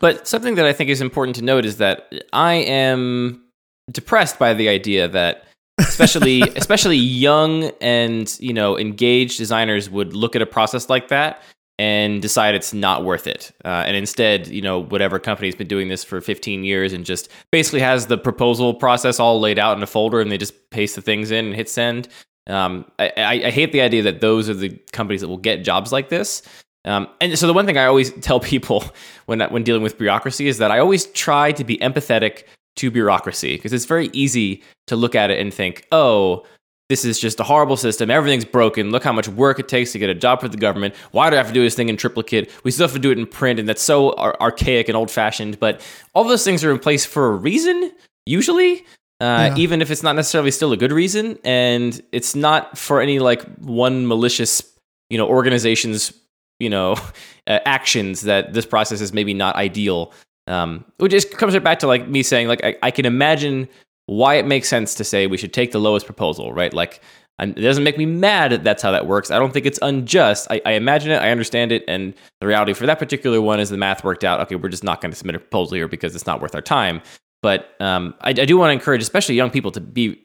[0.00, 3.42] But something that I think is important to note is that I am
[3.90, 5.44] depressed by the idea that
[5.78, 11.42] especially especially young and you know engaged designers would look at a process like that
[11.76, 13.50] and decide it's not worth it.
[13.64, 17.28] Uh, and instead you know whatever company's been doing this for 15 years and just
[17.50, 20.94] basically has the proposal process all laid out in a folder and they just paste
[20.94, 22.08] the things in and hit send.
[22.46, 25.64] Um, I, I, I hate the idea that those are the companies that will get
[25.64, 26.42] jobs like this
[26.84, 28.84] um, and so the one thing I always tell people
[29.26, 32.44] when when dealing with bureaucracy is that I always try to be empathetic
[32.76, 36.44] to bureaucracy because it's very easy to look at it and think, oh,
[36.90, 38.10] this is just a horrible system.
[38.10, 38.90] Everything's broken.
[38.90, 40.94] Look how much work it takes to get a job for the government.
[41.12, 42.50] Why do I have to do this thing in triplicate?
[42.62, 45.10] We still have to do it in print, and that's so ar- archaic and old
[45.10, 45.58] fashioned.
[45.58, 45.80] But
[46.14, 47.90] all those things are in place for a reason,
[48.26, 48.80] usually,
[49.20, 49.54] uh, yeah.
[49.56, 51.38] even if it's not necessarily still a good reason.
[51.42, 54.62] And it's not for any like one malicious,
[55.08, 56.12] you know, organization's,
[56.58, 56.92] you know,
[57.46, 60.12] uh, actions that this process is maybe not ideal.
[60.46, 63.66] Um, which just comes right back to like me saying, like, I, I, can imagine
[64.04, 66.70] why it makes sense to say we should take the lowest proposal, right?
[66.74, 67.00] Like,
[67.38, 69.30] it doesn't make me mad that that's how that works.
[69.30, 70.46] I don't think it's unjust.
[70.50, 73.70] I, I, imagine it, I understand it, and the reality for that particular one is
[73.70, 74.40] the math worked out.
[74.40, 76.62] Okay, we're just not going to submit a proposal here because it's not worth our
[76.62, 77.00] time.
[77.42, 80.22] But um, I, I do want to encourage, especially young people, to be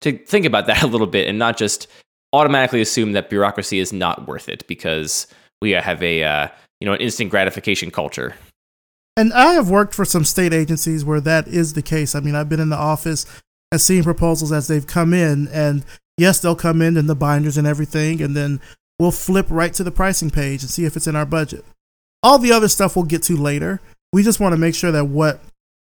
[0.00, 1.86] to think about that a little bit and not just
[2.32, 5.26] automatically assume that bureaucracy is not worth it because
[5.60, 6.48] we have a uh,
[6.80, 8.34] you know an instant gratification culture
[9.18, 12.14] and I have worked for some state agencies where that is the case.
[12.14, 13.26] I mean, I've been in the office
[13.72, 15.84] and seen proposals as they've come in, and
[16.16, 18.60] yes, they'll come in in the binders and everything, and then
[18.96, 21.64] we'll flip right to the pricing page and see if it's in our budget.
[22.22, 23.80] All the other stuff we'll get to later.
[24.12, 25.40] We just want to make sure that what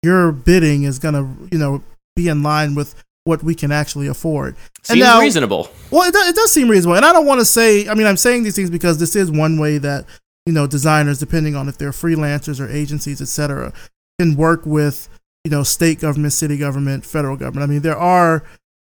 [0.05, 1.83] you're bidding is going to, you know,
[2.15, 2.95] be in line with
[3.27, 4.57] what we can actually afford.
[4.83, 5.69] Seems now, reasonable.
[5.91, 7.89] Well, it does, it does seem reasonable, and I don't want to say.
[7.89, 10.07] I mean, I'm saying these things because this is one way that
[10.47, 13.73] you know designers depending on if they're freelancers or agencies etc
[14.19, 15.09] can work with
[15.45, 18.45] you know state government city government federal government i mean there are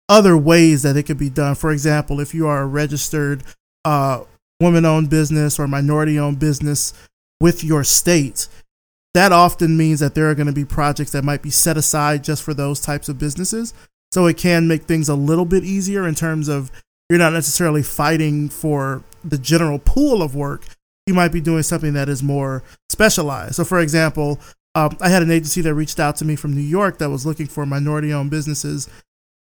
[0.10, 3.44] other ways that it could be done for example if you are a registered
[3.86, 4.24] uh,
[4.60, 6.94] woman owned business or minority owned business
[7.39, 8.48] with your state
[9.13, 12.24] that often means that there are going to be projects that might be set aside
[12.24, 13.74] just for those types of businesses
[14.12, 16.71] so it can make things a little bit easier in terms of
[17.10, 20.65] you're not necessarily fighting for the general pool of work
[21.08, 23.56] you might be doing something that is more specialized.
[23.56, 24.39] So, for example,
[24.76, 27.26] um, I had an agency that reached out to me from New York that was
[27.26, 28.88] looking for minority owned businesses,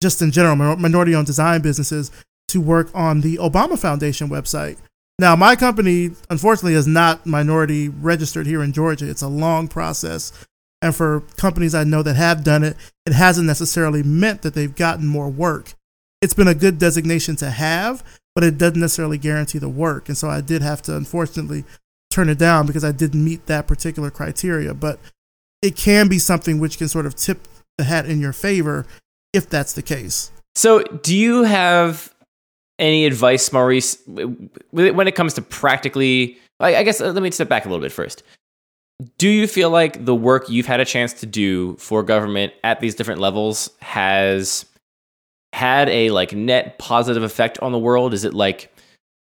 [0.03, 2.11] just in general, minority owned design businesses,
[2.49, 4.79] to work on the Obama Foundation website.
[5.19, 9.09] Now, my company, unfortunately, is not minority registered here in Georgia.
[9.09, 10.33] It's a long process.
[10.87, 14.75] And for companies I know that have done it, it hasn't necessarily meant that they've
[14.75, 15.75] gotten more work.
[16.22, 18.05] It's been a good designation to have,
[18.37, 20.09] but it doesn't necessarily guarantee the work.
[20.09, 21.64] And so I did have to unfortunately
[22.09, 24.75] turn it down because I didn't meet that particular criteria.
[24.75, 25.01] But
[25.61, 28.87] it can be something which can sort of tip the hat in your favor
[29.33, 30.31] if that's the case.
[30.55, 32.14] So, do you have
[32.79, 36.38] any advice, Maurice, when it comes to practically?
[36.61, 38.22] I guess uh, let me step back a little bit first.
[39.19, 42.81] Do you feel like the work you've had a chance to do for government at
[42.81, 44.65] these different levels has
[45.53, 48.15] had a like net positive effect on the world?
[48.15, 48.73] Is it like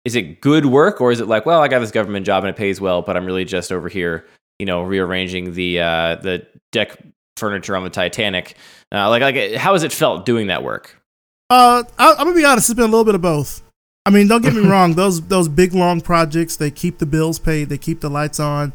[0.05, 2.51] is it good work or is it like, well, I got this government job and
[2.51, 4.27] it pays well, but I'm really just over here,
[4.59, 6.99] you know, rearranging the uh, the deck
[7.37, 8.57] furniture on the Titanic?
[8.93, 11.01] Uh, like, like, how has it felt doing that work?
[11.49, 12.69] Uh, I, am gonna be honest.
[12.69, 13.63] It's been a little bit of both.
[14.05, 17.39] I mean, don't get me wrong; those those big long projects they keep the bills
[17.39, 18.73] paid, they keep the lights on.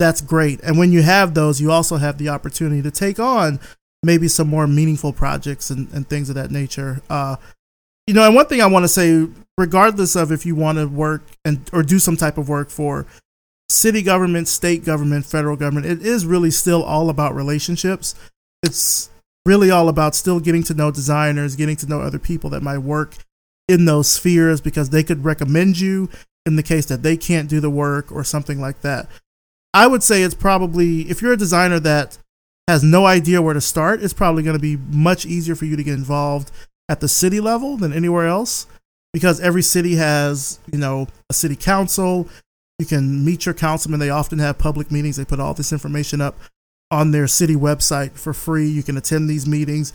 [0.00, 0.62] That's great.
[0.62, 3.60] And when you have those, you also have the opportunity to take on
[4.02, 7.02] maybe some more meaningful projects and, and things of that nature.
[7.10, 7.36] Uh,
[8.06, 10.86] you know, and one thing I want to say, regardless of if you want to
[10.88, 13.06] work and or do some type of work for
[13.68, 18.14] city government, state government, federal government, it is really still all about relationships.
[18.62, 19.10] It's
[19.44, 22.78] really all about still getting to know designers, getting to know other people that might
[22.78, 23.16] work
[23.68, 26.08] in those spheres because they could recommend you
[26.46, 29.06] in the case that they can't do the work or something like that.
[29.72, 32.18] I would say it's probably if you're a designer that
[32.66, 35.76] has no idea where to start, it's probably going to be much easier for you
[35.76, 36.50] to get involved
[36.88, 38.66] at the city level than anywhere else
[39.12, 42.28] because every city has, you know, a city council.
[42.78, 44.00] You can meet your councilman.
[44.00, 45.16] They often have public meetings.
[45.16, 46.36] They put all this information up
[46.90, 48.68] on their city website for free.
[48.68, 49.92] You can attend these meetings,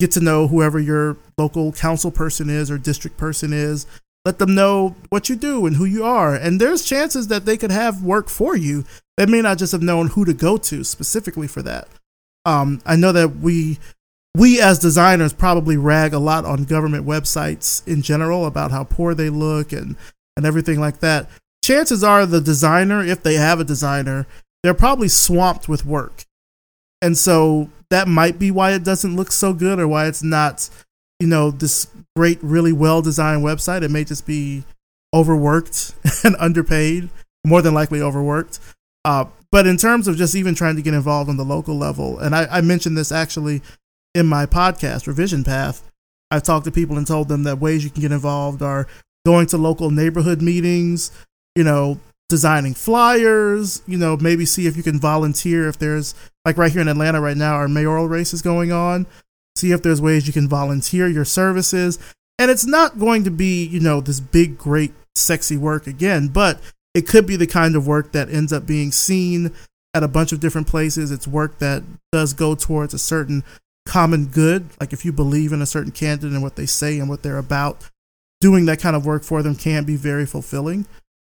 [0.00, 3.86] get to know whoever your local council person is or district person is.
[4.24, 6.34] Let them know what you do and who you are.
[6.34, 8.84] And there's chances that they could have work for you.
[9.16, 11.88] They may not just have known who to go to specifically for that.
[12.44, 13.78] Um, I know that we
[14.34, 19.14] we as designers probably rag a lot on government websites in general about how poor
[19.14, 19.96] they look and
[20.36, 21.28] and everything like that.
[21.62, 24.26] Chances are the designer, if they have a designer,
[24.62, 26.24] they're probably swamped with work.
[27.00, 30.68] And so that might be why it doesn't look so good or why it's not,
[31.20, 33.82] you know, this great, really well designed website.
[33.82, 34.64] It may just be
[35.14, 35.94] overworked
[36.24, 37.10] and underpaid,
[37.44, 38.58] more than likely overworked.
[39.04, 42.18] Uh, but in terms of just even trying to get involved on the local level,
[42.18, 43.62] and I, I mentioned this actually
[44.14, 45.88] in my podcast, Revision Path,
[46.30, 48.86] I've talked to people and told them that ways you can get involved are
[49.26, 51.10] going to local neighborhood meetings,
[51.54, 56.14] you know, designing flyers, you know, maybe see if you can volunteer if there's
[56.46, 59.06] like right here in Atlanta right now our mayoral race is going on.
[59.56, 61.98] See if there's ways you can volunteer your services.
[62.38, 66.58] And it's not going to be, you know, this big great sexy work again, but
[66.94, 69.52] it could be the kind of work that ends up being seen
[69.94, 71.10] at a bunch of different places.
[71.10, 73.44] It's work that does go towards a certain
[73.86, 74.68] common good.
[74.80, 77.38] Like if you believe in a certain candidate and what they say and what they're
[77.38, 77.88] about,
[78.40, 80.86] doing that kind of work for them can be very fulfilling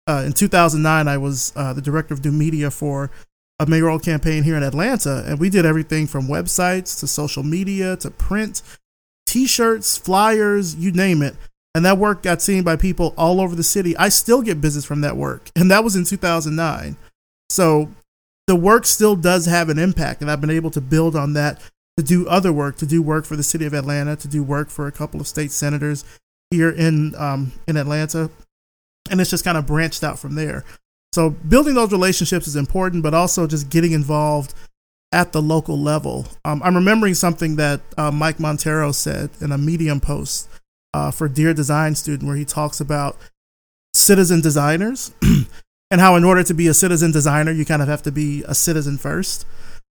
[0.08, 3.10] uh, in 2009, I was uh, the director of new media for
[3.60, 7.96] a mayoral campaign here in Atlanta, and we did everything from websites to social media
[7.98, 8.62] to print,
[9.26, 11.36] T-shirts, flyers, you name it.
[11.74, 13.98] And that work got seen by people all over the city.
[13.98, 16.96] I still get business from that work, and that was in 2009.
[17.50, 17.90] So
[18.48, 21.60] the work still does have an impact, and I've been able to build on that
[21.98, 24.70] to do other work, to do work for the city of Atlanta, to do work
[24.70, 26.04] for a couple of state senators
[26.52, 28.30] here in um, in Atlanta,
[29.10, 30.64] and it's just kind of branched out from there.
[31.16, 34.54] So building those relationships is important, but also just getting involved
[35.14, 36.28] at the local level.
[36.44, 40.50] Um, I'm remembering something that uh, Mike Monteiro said in a Medium post
[40.94, 43.16] uh, for Dear Design Student, where he talks about
[43.94, 45.14] citizen designers
[45.90, 48.44] and how, in order to be a citizen designer, you kind of have to be
[48.46, 49.46] a citizen first.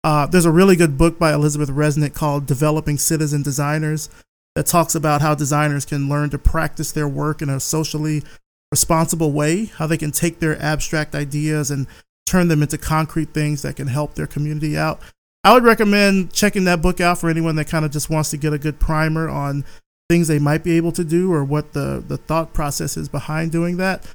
[0.04, 4.10] Uh, there's a really good book by Elizabeth Resnick called Developing Citizen Designers
[4.54, 8.22] that talks about how designers can learn to practice their work in a socially
[8.72, 11.88] responsible way, how they can take their abstract ideas and
[12.26, 15.00] turn them into concrete things that can help their community out.
[15.44, 18.38] I would recommend checking that book out for anyone that kind of just wants to
[18.38, 19.64] get a good primer on
[20.10, 23.52] things they might be able to do or what the, the thought process is behind
[23.52, 24.06] doing that.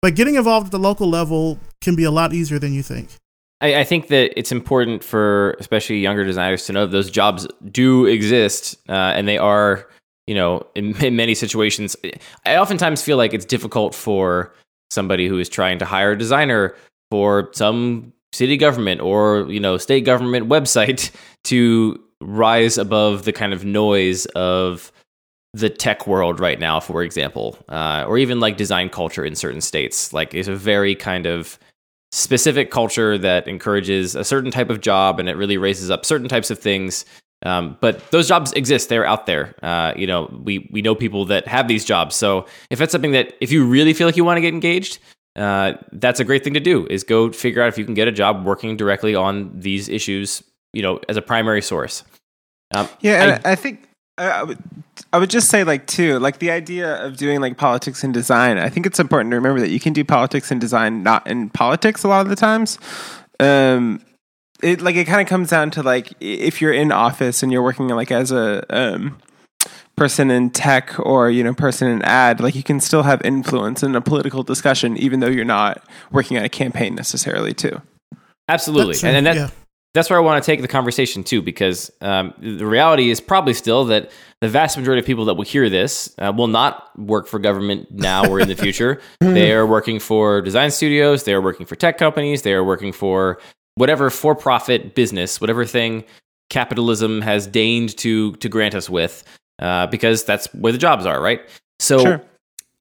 [0.00, 3.10] But getting involved at the local level can be a lot easier than you think.
[3.60, 8.06] I, I think that it's important for especially younger designers to know those jobs do
[8.06, 9.88] exist uh, and they are
[10.26, 11.96] you know, in, in many situations,
[12.44, 14.52] I oftentimes feel like it's difficult for
[14.90, 16.74] somebody who is trying to hire a designer
[17.10, 21.10] for some city government or you know state government website
[21.44, 24.92] to rise above the kind of noise of
[25.54, 29.62] the tech world right now, for example, uh, or even like design culture in certain
[29.62, 30.12] states.
[30.12, 31.58] Like, it's a very kind of
[32.12, 36.28] specific culture that encourages a certain type of job and it really raises up certain
[36.28, 37.04] types of things
[37.46, 39.54] um, but those jobs exist; they're out there.
[39.62, 42.16] Uh, you know, we we know people that have these jobs.
[42.16, 44.98] So if that's something that if you really feel like you want to get engaged,
[45.36, 46.86] uh, that's a great thing to do.
[46.90, 50.42] Is go figure out if you can get a job working directly on these issues.
[50.72, 52.02] You know, as a primary source.
[52.74, 54.58] Um, yeah, I, I think I would,
[55.12, 58.56] I would just say like too like the idea of doing like politics and design
[58.56, 61.50] i think it's important to remember that you can do politics and design not in
[61.50, 62.78] politics a lot of the times
[63.38, 64.00] um,
[64.62, 67.62] it like it kind of comes down to like if you're in office and you're
[67.62, 69.18] working like as a um,
[69.96, 73.82] person in tech or you know person in ad like you can still have influence
[73.82, 77.80] in a political discussion even though you're not working on a campaign necessarily too.
[78.48, 78.92] Absolutely.
[78.92, 79.50] That's and, and that, yeah.
[79.92, 83.54] that's where i want to take the conversation too because um, the reality is probably
[83.54, 87.26] still that the vast majority of people that will hear this uh, will not work
[87.26, 89.00] for government now or in the future.
[89.20, 92.92] They are working for design studios they are working for tech companies they are working
[92.92, 93.38] for
[93.76, 96.04] whatever for-profit business, whatever thing
[96.50, 99.24] capitalism has deigned to to grant us with,
[99.60, 101.40] uh, because that's where the jobs are, right?
[101.78, 102.00] So.
[102.00, 102.22] Sure.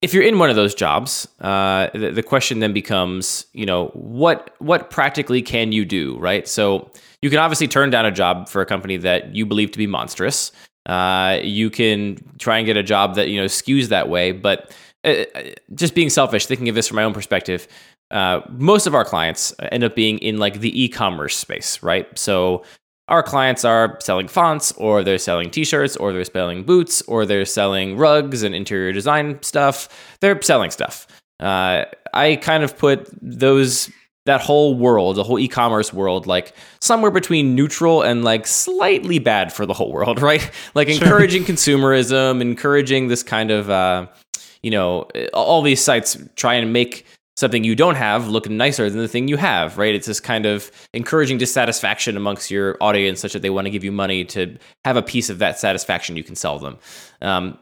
[0.01, 3.87] If you're in one of those jobs, uh, the, the question then becomes, you know,
[3.93, 6.47] what what practically can you do, right?
[6.47, 6.91] So
[7.23, 9.87] you can obviously turn down a job for a company that you believe to be
[9.87, 10.51] monstrous.
[10.85, 14.75] Uh, you can try and get a job that you know skews that way, but
[15.05, 15.23] uh,
[15.73, 17.67] just being selfish, thinking of this from my own perspective,
[18.11, 22.07] uh, most of our clients end up being in like the e-commerce space, right?
[22.17, 22.63] So
[23.07, 27.45] our clients are selling fonts, or they're selling T-shirts, or they're selling boots, or they're
[27.45, 29.89] selling rugs and interior design stuff.
[30.21, 31.07] They're selling stuff.
[31.39, 33.91] Uh, I kind of put those
[34.25, 39.53] that whole world, the whole e-commerce world, like somewhere between neutral and like slightly bad
[39.53, 40.49] for the whole world, right?
[40.73, 44.07] Like encouraging consumerism, encouraging this kind of, uh,
[44.63, 45.03] you know,
[45.33, 47.05] all these sites try and make
[47.37, 49.93] something you don't have look nicer than the thing you have, right?
[49.93, 53.83] It's this kind of encouraging dissatisfaction amongst your audience such that they want to give
[53.83, 56.77] you money to have a piece of that satisfaction you can sell them.
[57.21, 57.57] Um,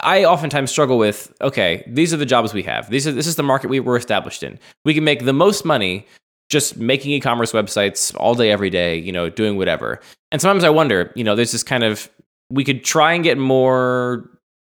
[0.00, 2.90] I oftentimes struggle with okay, these are the jobs we have.
[2.90, 4.58] These are this is the market we were established in.
[4.84, 6.06] We can make the most money
[6.48, 10.70] just making e-commerce websites all day every day you know doing whatever and sometimes i
[10.70, 12.08] wonder you know there's this kind of
[12.50, 14.28] we could try and get more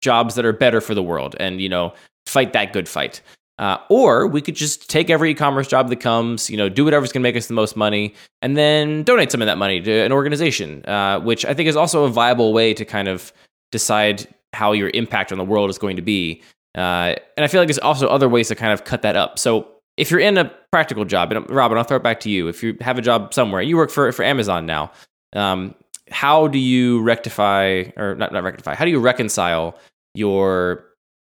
[0.02, 1.94] jobs that are better for the world and you know
[2.26, 3.22] fight that good fight
[3.60, 7.12] uh, or we could just take every e-commerce job that comes, you know, do whatever's
[7.12, 9.92] going to make us the most money, and then donate some of that money to
[9.92, 13.34] an organization, uh, which I think is also a viable way to kind of
[13.72, 16.42] decide how your impact on the world is going to be.
[16.76, 19.40] Uh, and I feel like there's also other ways to kind of cut that up.
[19.40, 22.48] So if you're in a practical job, and Robyn, I'll throw it back to you.
[22.48, 24.92] If you have a job somewhere, you work for for Amazon now.
[25.34, 25.74] Um,
[26.12, 28.76] how do you rectify, or not not rectify?
[28.76, 29.76] How do you reconcile
[30.14, 30.86] your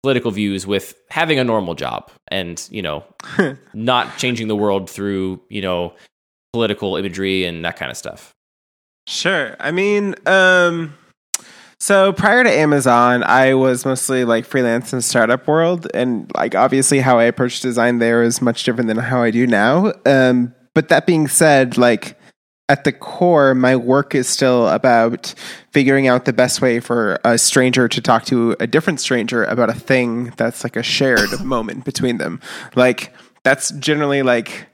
[0.09, 3.05] political views with having a normal job and you know
[3.75, 5.93] not changing the world through you know
[6.55, 8.35] political imagery and that kind of stuff.
[9.07, 9.55] Sure.
[9.61, 10.95] I mean um
[11.79, 16.99] so prior to amazon i was mostly like freelance in startup world and like obviously
[17.01, 19.93] how i approach design there is much different than how i do now.
[20.07, 22.18] Um but that being said like
[22.69, 25.35] at the core, my work is still about
[25.73, 29.71] figuring out the best way for a stranger to talk to a different stranger about
[29.71, 32.41] a thing that's like a shared moment between them.
[32.77, 33.13] Like,
[33.43, 34.69] that's generally like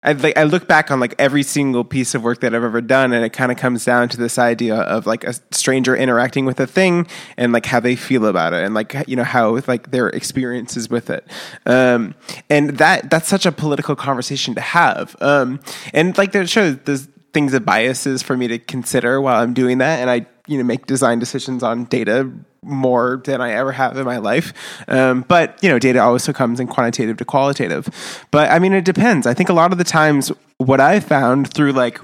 [0.00, 2.80] I, like, I look back on like every single piece of work that I've ever
[2.80, 6.44] done, and it kind of comes down to this idea of like a stranger interacting
[6.44, 9.58] with a thing and like how they feel about it, and like you know how
[9.66, 11.26] like their experiences with it,
[11.66, 12.14] um,
[12.48, 15.58] and that that's such a political conversation to have, um,
[15.92, 19.78] and like there shows there's things of biases for me to consider while I'm doing
[19.78, 22.30] that, and I you know make design decisions on data
[22.62, 24.52] more than I ever have in my life.
[24.88, 28.26] Um, but you know, data also comes in quantitative to qualitative.
[28.30, 29.26] But I mean, it depends.
[29.26, 32.00] I think a lot of the times, what I found through like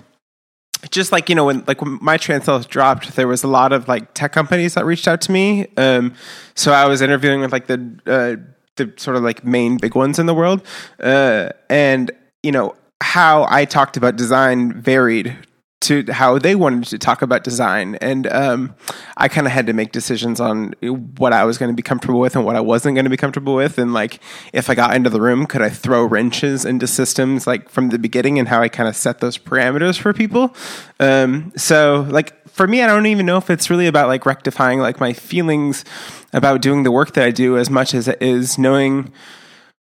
[0.90, 3.88] just like you know when like when my trans dropped there was a lot of
[3.88, 6.14] like tech companies that reached out to me um,
[6.54, 7.74] so i was interviewing with like the
[8.06, 8.36] uh,
[8.76, 10.62] the sort of like main big ones in the world
[11.00, 12.10] uh, and
[12.42, 15.36] you know how I talked about design varied
[15.84, 17.96] to how they wanted to talk about design.
[17.96, 18.74] And um,
[19.16, 20.74] I kind of had to make decisions on
[21.18, 23.18] what I was going to be comfortable with and what I wasn't going to be
[23.18, 23.78] comfortable with.
[23.78, 24.18] And like,
[24.52, 27.98] if I got into the room, could I throw wrenches into systems like from the
[27.98, 30.56] beginning and how I kind of set those parameters for people?
[31.00, 34.78] Um, so, like, for me, I don't even know if it's really about like rectifying
[34.78, 35.84] like my feelings
[36.32, 39.12] about doing the work that I do as much as it is knowing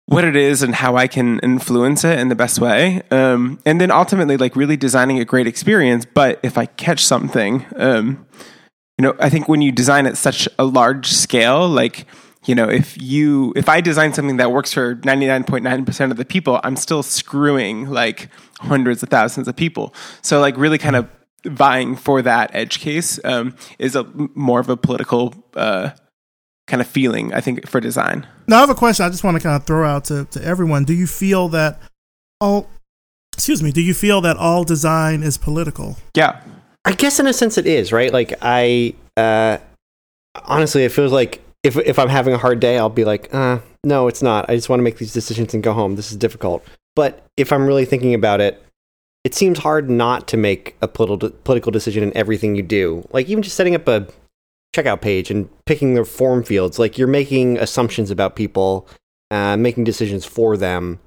[0.08, 3.02] what it is and how I can influence it in the best way.
[3.12, 6.06] Um, and then ultimately, like really designing a great experience.
[6.06, 8.26] But if I catch something, um,
[8.98, 12.08] you know, I think when you design at such a large scale, like,
[12.46, 16.62] you know, if you, if I design something that works for 99.9% of the people,
[16.64, 18.30] I'm still screwing like
[18.60, 19.94] hundreds of thousands of people.
[20.22, 21.10] So, like, really kind of
[21.44, 25.90] vying for that edge case um, is a more of a political, uh,
[26.66, 28.26] kind of feeling, I think, for design.
[28.48, 30.44] Now, I have a question I just want to kind of throw out to, to
[30.44, 30.86] everyone.
[30.86, 31.80] Do you feel that
[32.40, 32.70] all,
[33.34, 35.98] excuse me, do you feel that all design is political?
[36.16, 36.42] Yeah.
[36.86, 38.14] I guess in a sense it is, right?
[38.14, 39.58] Like, I, uh,
[40.46, 43.60] honestly, it feels like if, if I'm having a hard day, I'll be like, uh,
[43.84, 44.50] no, it's not.
[44.50, 45.96] I just want to make these decisions and go home.
[45.96, 46.66] This is difficult.
[46.96, 48.64] But if I'm really thinking about it,
[49.24, 53.06] it seems hard not to make a political political decision in everything you do.
[53.12, 54.08] Like even just setting up a
[54.76, 56.80] checkout page and picking their form fields.
[56.80, 58.88] Like you're making assumptions about people,
[59.32, 61.00] uh, making decisions for them.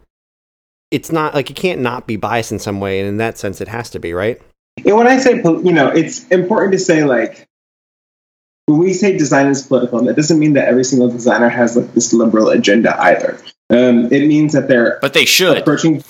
[0.91, 3.61] It's not like it can't not be biased in some way, and in that sense,
[3.61, 4.41] it has to be, right?
[4.85, 7.47] And when I say, you know, it's important to say like
[8.67, 11.93] when we say design is political, that doesn't mean that every single designer has like
[11.95, 13.39] this liberal agenda either.
[13.69, 16.03] Um, it means that they're but they should approaching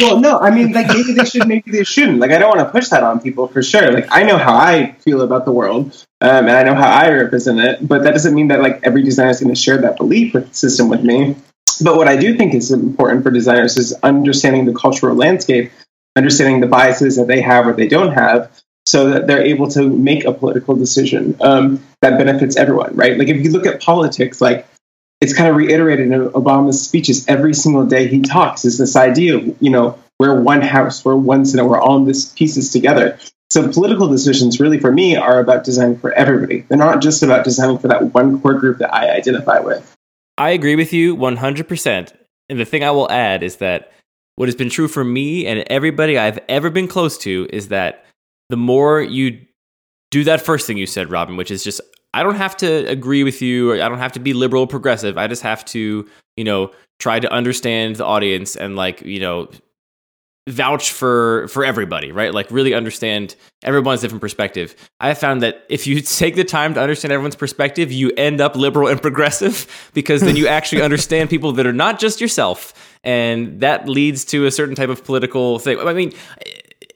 [0.00, 2.18] well, no, I mean, like maybe they should, maybe they shouldn't.
[2.18, 3.90] Like, I don't want to push that on people for sure.
[3.90, 7.10] Like, I know how I feel about the world, um, and I know how I
[7.10, 7.86] represent it.
[7.86, 10.88] But that doesn't mean that like every designer is going to share that belief system
[10.88, 11.34] with me.
[11.82, 15.72] But what I do think is important for designers is understanding the cultural landscape,
[16.16, 18.52] understanding the biases that they have or they don't have,
[18.86, 22.94] so that they're able to make a political decision um, that benefits everyone.
[22.94, 23.18] Right?
[23.18, 24.66] Like, if you look at politics, like
[25.20, 29.36] it's kind of reiterated in Obama's speeches every single day he talks is this idea
[29.36, 33.18] of, you know, we're one house, we're one Senate, we're all in this pieces together.
[33.52, 36.62] So political decisions really for me are about designing for everybody.
[36.62, 39.94] They're not just about designing for that one core group that I identify with.
[40.38, 42.16] I agree with you 100%.
[42.48, 43.92] And the thing I will add is that
[44.36, 48.06] what has been true for me and everybody I've ever been close to is that
[48.48, 49.44] the more you
[50.10, 51.82] do that first thing you said, Robyn, which is just
[52.14, 53.74] I don't have to agree with you.
[53.74, 55.18] I don't have to be liberal progressive.
[55.18, 59.50] I just have to, you know, try to understand the audience and like, you know,
[60.48, 62.34] vouch for for everybody, right?
[62.34, 64.74] Like really understand everyone's different perspective.
[64.98, 68.56] I found that if you take the time to understand everyone's perspective, you end up
[68.56, 73.60] liberal and progressive because then you actually understand people that are not just yourself and
[73.60, 75.78] that leads to a certain type of political thing.
[75.78, 76.12] I mean,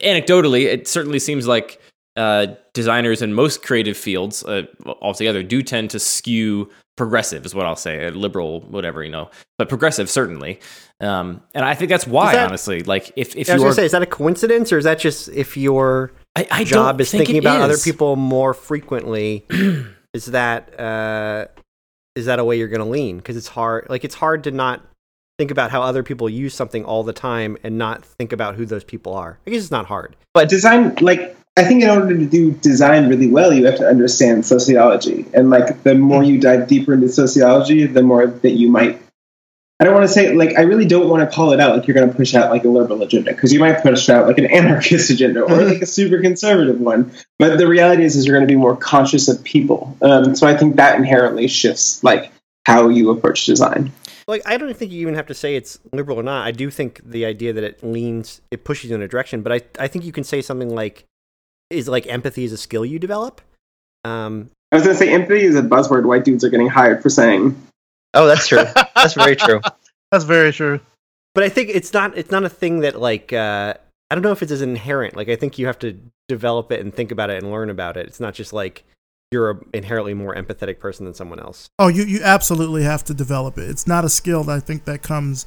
[0.01, 1.81] anecdotally, it certainly seems like
[2.17, 4.63] uh, designers in most creative fields uh,
[5.03, 9.69] altogether do tend to skew progressive is what I'll say, liberal, whatever you know, but
[9.69, 10.61] progressive certainly.
[11.01, 13.75] Um, and I think that's why, that, honestly, like if if I was you gonna
[13.75, 17.11] say, is that a coincidence or is that just if your I, I job is
[17.11, 17.65] thinking about is.
[17.65, 19.45] other people more frequently?
[20.15, 21.47] is that uh,
[22.15, 23.19] is that a way you're gonna lean?
[23.19, 24.83] Because it's hard, like it's hard to not
[25.39, 28.65] think about how other people use something all the time and not think about who
[28.65, 29.39] those people are.
[29.47, 30.17] I guess it's not hard.
[30.33, 33.89] But design, like I think in order to do design really well, you have to
[33.89, 35.25] understand sociology.
[35.33, 39.01] And like the more you dive deeper into sociology, the more that you might
[39.79, 41.87] I don't want to say like I really don't want to call it out like
[41.87, 44.39] you're going to push out like a liberal agenda because you might push out like
[44.39, 47.13] an anarchist agenda or like a super conservative one.
[47.39, 49.97] But the reality is, is you're going to be more conscious of people.
[50.01, 52.33] Um, so I think that inherently shifts like
[52.65, 53.93] how you approach design.
[54.27, 56.47] Like I don't think you even have to say it's liberal or not.
[56.47, 59.43] I do think the idea that it leans, it pushes you in a direction.
[59.43, 61.05] But I, I think you can say something like,
[61.71, 63.41] "Is like empathy is a skill you develop."
[64.05, 67.03] Um, I was going to say empathy is a buzzword white dudes are getting hired
[67.03, 67.61] for saying.
[68.15, 68.65] Oh, that's true.
[68.95, 69.61] That's very true.
[70.13, 70.81] That's very true.
[71.35, 73.75] but I think it's not it's not a thing that like uh,
[74.11, 75.17] I don't know if it's as inherent.
[75.17, 75.99] Like I think you have to
[76.29, 78.07] develop it and think about it and learn about it.
[78.07, 78.85] It's not just like
[79.33, 81.69] you're a inherently more empathetic person than someone else.
[81.81, 83.69] Oh, you, you absolutely have to develop it.
[83.69, 85.47] It's not a skill that I think that comes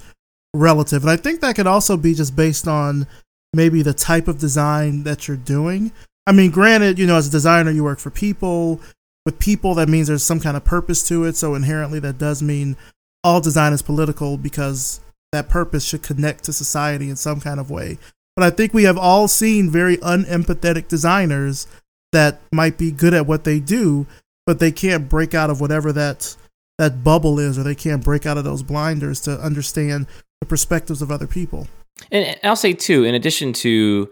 [0.54, 1.04] relative.
[1.04, 3.08] And I think that could also be just based on
[3.54, 5.92] maybe the type of design that you're doing.
[6.28, 8.80] I mean, granted, you know, as a designer, you work for people.
[9.26, 11.36] With people, that means there's some kind of purpose to it.
[11.36, 12.78] So inherently, that does mean
[13.24, 15.02] all design is political because
[15.32, 17.98] that purpose should connect to society in some kind of way.
[18.36, 21.68] But I think we have all seen very unempathetic designers
[22.12, 24.08] that might be good at what they do,
[24.46, 26.36] but they can't break out of whatever that
[26.78, 30.08] that bubble is, or they can't break out of those blinders to understand
[30.40, 31.68] the perspectives of other people.
[32.12, 34.10] And I'll say too, in addition to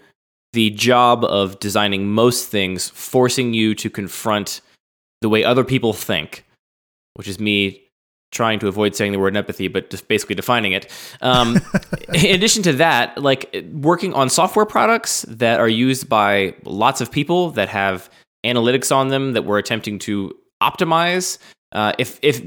[0.53, 4.61] the job of designing most things, forcing you to confront
[5.21, 6.45] the way other people think,
[7.15, 7.83] which is me
[8.31, 10.91] trying to avoid saying the word empathy, but just basically defining it.
[11.21, 11.59] Um,
[12.13, 17.11] in addition to that, like working on software products that are used by lots of
[17.11, 18.09] people that have
[18.45, 21.37] analytics on them that we're attempting to optimize.
[21.71, 22.41] Uh, if if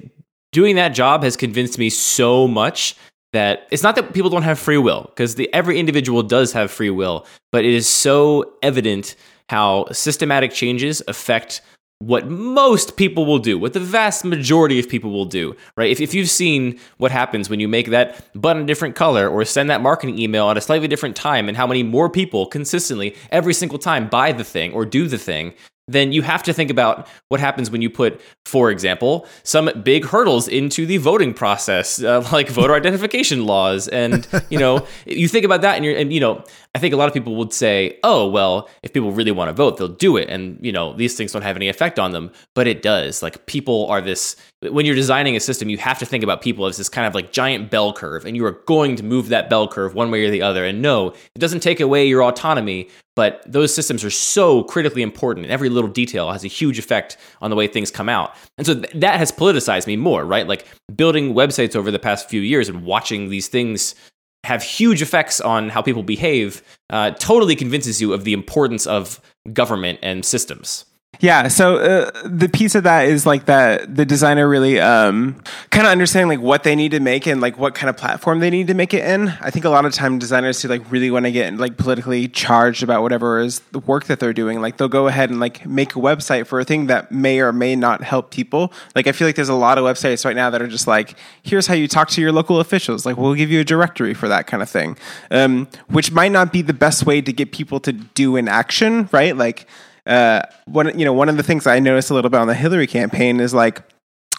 [0.52, 2.96] doing that job has convinced me so much
[3.32, 6.90] that it's not that people don't have free will because every individual does have free
[6.90, 9.14] will, but it is so evident
[9.48, 11.60] how systematic changes affect
[12.00, 15.90] what most people will do, what the vast majority of people will do, right?
[15.90, 19.44] If, if you've seen what happens when you make that button a different color or
[19.44, 23.14] send that marketing email at a slightly different time and how many more people consistently
[23.30, 25.52] every single time buy the thing or do the thing,
[25.92, 30.04] then you have to think about what happens when you put, for example, some big
[30.04, 33.88] hurdles into the voting process, uh, like voter identification laws.
[33.88, 36.96] And, you know, you think about that and you're, and, you know, I think a
[36.96, 40.16] lot of people would say, oh, well, if people really want to vote, they'll do
[40.16, 40.28] it.
[40.30, 42.30] And, you know, these things don't have any effect on them.
[42.54, 43.24] But it does.
[43.24, 46.66] Like, people are this, when you're designing a system, you have to think about people
[46.66, 49.50] as this kind of like giant bell curve, and you are going to move that
[49.50, 50.64] bell curve one way or the other.
[50.64, 55.46] And no, it doesn't take away your autonomy, but those systems are so critically important.
[55.46, 58.36] And every little detail has a huge effect on the way things come out.
[58.58, 60.46] And so th- that has politicized me more, right?
[60.46, 63.96] Like building websites over the past few years and watching these things
[64.44, 69.20] have huge effects on how people behave uh, totally convinces you of the importance of
[69.52, 70.84] government and systems.
[71.18, 75.84] Yeah, so uh, the piece of that is like that the designer really um, kind
[75.84, 78.48] of understanding like what they need to make and like what kind of platform they
[78.48, 79.28] need to make it in.
[79.28, 82.26] I think a lot of time designers who like really want to get like politically
[82.28, 85.66] charged about whatever is the work that they're doing, like they'll go ahead and like
[85.66, 88.72] make a website for a thing that may or may not help people.
[88.94, 91.16] Like I feel like there's a lot of websites right now that are just like,
[91.42, 93.04] here's how you talk to your local officials.
[93.04, 94.96] Like we'll give you a directory for that kind of thing,
[95.30, 99.10] um, which might not be the best way to get people to do an action,
[99.12, 99.36] right?
[99.36, 99.66] Like
[100.06, 102.54] uh, one you know one of the things I noticed a little bit on the
[102.54, 103.82] Hillary campaign is like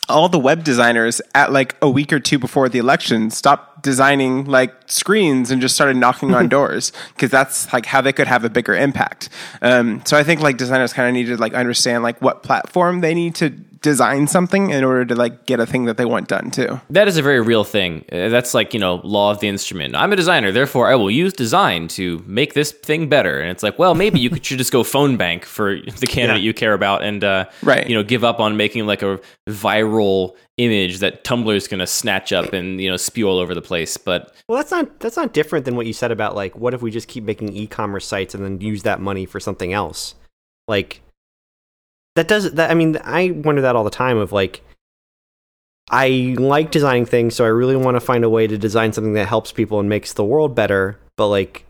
[0.10, 4.46] all the web designers at like a week or two before the election stopped designing
[4.46, 8.44] like screens and just started knocking on doors because that's like how they could have
[8.44, 9.30] a bigger impact.
[9.62, 13.02] Um, so I think like designers kind of need to like understand like what platform
[13.02, 13.50] they need to
[13.82, 16.80] design something in order to like get a thing that they want done too.
[16.92, 18.06] That is a very real thing.
[18.12, 19.96] Uh, That's like, you know, law of the instrument.
[19.96, 23.40] I'm a designer, therefore I will use design to make this thing better.
[23.40, 26.42] And it's like, well, maybe you could, should just go phone bank for the candidate
[26.44, 26.48] Yeah.
[26.48, 27.88] you care about and, uh, Right.
[27.90, 29.20] you know, give up on making like a
[29.50, 33.54] viral image that Tumblr is going to snatch up and, you know, spew all over
[33.56, 33.98] the place.
[33.98, 36.82] But Well, that's not that's not different than what you said about like what if
[36.82, 40.16] we just keep making e-commerce sites and then use that money for something else?
[40.68, 41.02] Like
[42.16, 44.64] that does that I mean I wonder that all the time of like
[45.90, 49.14] I like designing things, so I really want to find a way to design something
[49.14, 50.98] that helps people and makes the world better.
[51.18, 51.66] But like,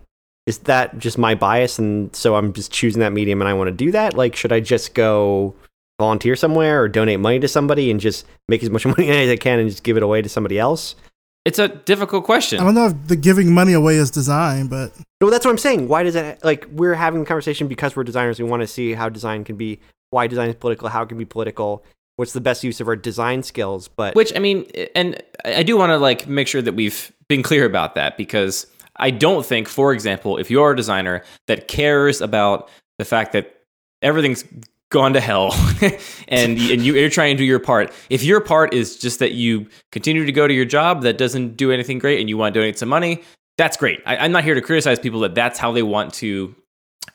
[0.46, 1.80] is that just my bias?
[1.80, 4.14] And so I'm just choosing that medium and I want to do that?
[4.14, 5.56] Like, should I just go
[6.00, 9.38] volunteer somewhere or donate money to somebody and just make as much money as I
[9.38, 10.96] can and just give it away to somebody else?
[11.44, 12.60] It's a difficult question.
[12.60, 15.58] I don't know if the giving money away is design, but No, that's what I'm
[15.58, 15.88] saying.
[15.88, 18.39] Why does it like we're having the conversation because we're designers?
[18.39, 19.80] We want to see how design can be,
[20.12, 21.84] why design is political, how it can be political,
[22.18, 23.88] what's the best use of our design skills.
[23.88, 27.41] But Which I mean, and I do want to like make sure that we've been
[27.41, 32.22] clear about that because I don't think, for example, if you're a designer that cares
[32.22, 33.64] about the fact that
[34.01, 34.45] everything's
[34.91, 35.53] gone to hell
[36.28, 39.32] and and you, you're trying to do your part, if your part is just that
[39.32, 42.53] you continue to go to your job that doesn't do anything great and you want
[42.53, 43.24] to donate some money,
[43.57, 44.01] that's great.
[44.05, 46.53] I, I'm not here to criticize people that that's how they want to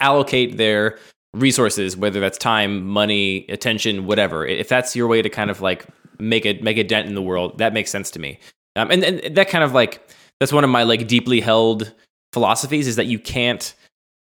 [0.00, 0.98] allocate their
[1.36, 4.46] resources, whether that's time, money, attention, whatever.
[4.46, 5.86] If that's your way to kind of like
[6.18, 8.38] make a make a dent in the world, that makes sense to me.
[8.74, 10.06] Um, and and that kind of like
[10.40, 11.92] that's one of my like deeply held
[12.32, 13.74] philosophies is that you can't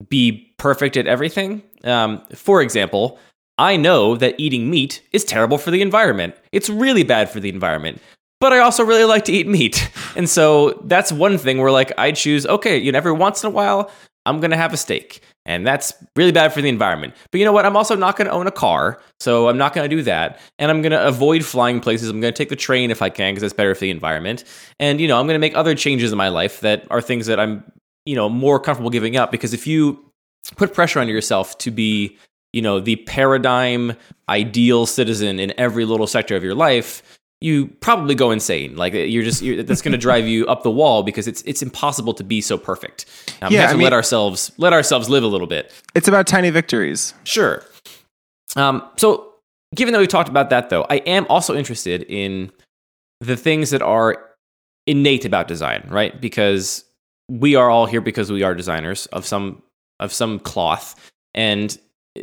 [0.09, 1.63] be perfect at everything.
[1.83, 3.19] Um, for example,
[3.57, 6.35] I know that eating meat is terrible for the environment.
[6.51, 8.01] It's really bad for the environment.
[8.39, 9.89] But I also really like to eat meat.
[10.13, 13.47] And so that's one thing where like I choose, okay, you know, every once in
[13.47, 13.89] a while,
[14.25, 15.21] I'm gonna have a steak.
[15.45, 17.15] And that's really bad for the environment.
[17.31, 17.65] But you know what?
[17.65, 20.39] I'm also not going to own a car, so I'm not going to do that.
[20.59, 22.09] And I'm going to avoid flying places.
[22.09, 24.43] I'm going to take the train if I can because it's better for the environment.
[24.79, 27.25] And you know, I'm going to make other changes in my life that are things
[27.25, 27.63] that I'm,
[28.05, 30.11] you know, more comfortable giving up because if you
[30.57, 32.17] put pressure on yourself to be,
[32.53, 33.93] you know, the paradigm
[34.29, 38.75] ideal citizen in every little sector of your life, you probably go insane.
[38.75, 41.61] Like you're just you're, that's going to drive you up the wall because it's it's
[41.61, 43.05] impossible to be so perfect.
[43.41, 45.73] Um, we Yeah, have I to mean- let ourselves let ourselves live a little bit.
[45.95, 47.13] It's about tiny victories.
[47.23, 47.63] Sure.
[48.55, 49.33] Um, so,
[49.75, 52.51] given that we talked about that, though, I am also interested in
[53.21, 54.17] the things that are
[54.87, 56.19] innate about design, right?
[56.19, 56.83] Because
[57.29, 59.61] we are all here because we are designers of some
[59.99, 61.77] of some cloth, and
[62.17, 62.21] uh,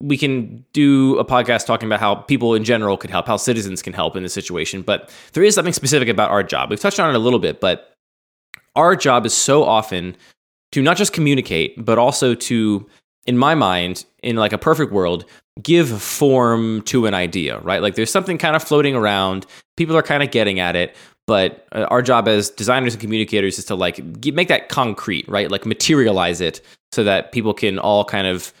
[0.00, 3.82] we can do a podcast talking about how people in general could help, how citizens
[3.82, 4.82] can help in this situation.
[4.82, 6.70] But there is something specific about our job.
[6.70, 7.94] We've touched on it a little bit, but
[8.76, 10.16] our job is so often
[10.72, 12.88] to not just communicate, but also to,
[13.26, 15.24] in my mind, in like a perfect world,
[15.62, 17.82] give form to an idea, right?
[17.82, 19.44] Like there's something kind of floating around,
[19.76, 20.96] people are kind of getting at it,
[21.26, 25.50] but uh, our job as designers and communicators is to like make that concrete, right?
[25.50, 26.60] Like materialize it
[26.92, 28.52] so that people can all kind of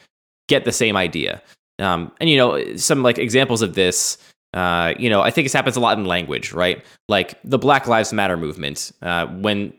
[0.50, 1.40] get the same idea.
[1.78, 4.18] Um, and you know, some like examples of this.
[4.52, 6.84] Uh, you know, I think this happens a lot in language, right?
[7.08, 8.90] Like the Black Lives Matter movement.
[9.00, 9.72] Uh, when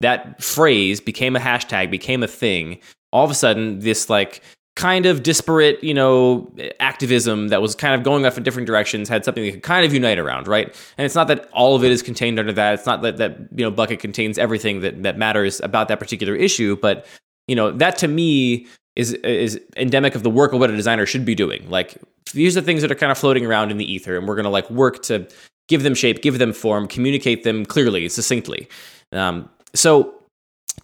[0.00, 2.78] that phrase became a hashtag, became a thing,
[3.10, 4.42] all of a sudden, this like
[4.76, 9.08] kind of disparate, you know, activism that was kind of going off in different directions
[9.08, 10.66] had something they could kind of unite around, right?
[10.98, 12.74] And it's not that all of it is contained under that.
[12.74, 16.36] It's not that that you know bucket contains everything that that matters about that particular
[16.36, 17.06] issue, but
[17.48, 18.66] you know that to me
[18.98, 21.70] is is endemic of the work of what a designer should be doing.
[21.70, 21.96] Like
[22.34, 24.44] these are things that are kind of floating around in the ether, and we're going
[24.44, 25.26] to like work to
[25.68, 28.68] give them shape, give them form, communicate them clearly, succinctly.
[29.12, 30.14] Um, so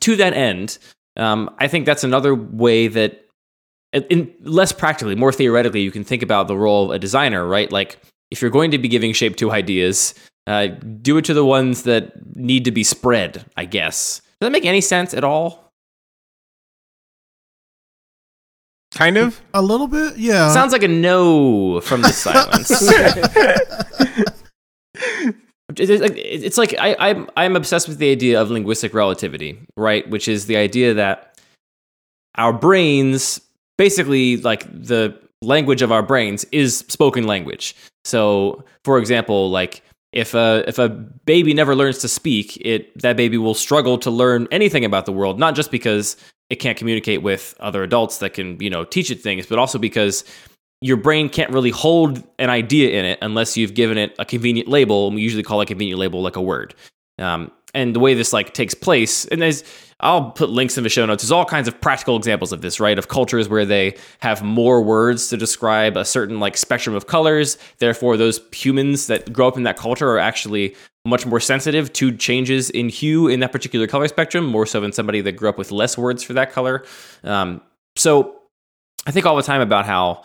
[0.00, 0.78] to that end,
[1.16, 3.26] um, I think that's another way that,
[3.92, 7.70] in less practically, more theoretically, you can think about the role of a designer, right?
[7.72, 7.98] Like
[8.30, 10.14] if you're going to be giving shape to ideas,
[10.46, 10.68] uh,
[11.02, 13.44] do it to the ones that need to be spread.
[13.56, 14.20] I guess.
[14.20, 15.63] Does that make any sense at all?
[18.94, 19.40] Kind of.
[19.52, 20.50] a little bit, yeah.
[20.50, 22.70] Sounds like a no from the silence.
[25.76, 30.08] It's like, it's like I, I'm I'm obsessed with the idea of linguistic relativity, right?
[30.08, 31.40] Which is the idea that
[32.36, 33.40] our brains,
[33.76, 37.74] basically, like the language of our brains, is spoken language.
[38.04, 39.82] So, for example, like
[40.12, 44.10] if a if a baby never learns to speak, it that baby will struggle to
[44.10, 46.16] learn anything about the world, not just because
[46.50, 49.78] it can't communicate with other adults that can you know teach it things, but also
[49.78, 50.24] because
[50.80, 54.68] your brain can't really hold an idea in it unless you've given it a convenient
[54.68, 55.06] label.
[55.06, 56.74] And we usually call a convenient label like a word.
[57.18, 59.64] Um, and the way this like takes place, and there's
[60.00, 61.22] I'll put links in the show notes.
[61.22, 62.98] There's all kinds of practical examples of this, right?
[62.98, 67.56] Of cultures where they have more words to describe a certain like spectrum of colors.
[67.78, 72.16] Therefore, those humans that grow up in that culture are actually much more sensitive to
[72.16, 75.58] changes in hue in that particular color spectrum, more so than somebody that grew up
[75.58, 76.84] with less words for that color.
[77.22, 77.60] Um,
[77.96, 78.36] so
[79.06, 80.24] I think all the time about how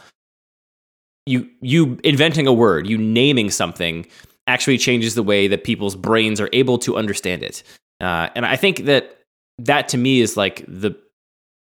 [1.26, 4.08] you you inventing a word, you naming something
[4.48, 7.62] actually changes the way that people's brains are able to understand it.
[8.02, 9.18] Uh, and I think that
[9.60, 10.96] that to me is like the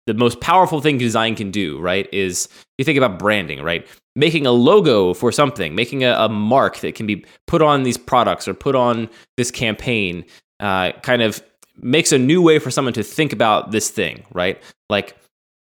[0.07, 2.49] the most powerful thing design can do, right, is
[2.79, 3.87] you think about branding, right?
[4.15, 7.99] Making a logo for something, making a, a mark that can be put on these
[7.99, 10.25] products or put on this campaign,
[10.61, 11.43] uh, kind of
[11.79, 14.63] makes a new way for someone to think about this thing, right?
[14.89, 15.17] Like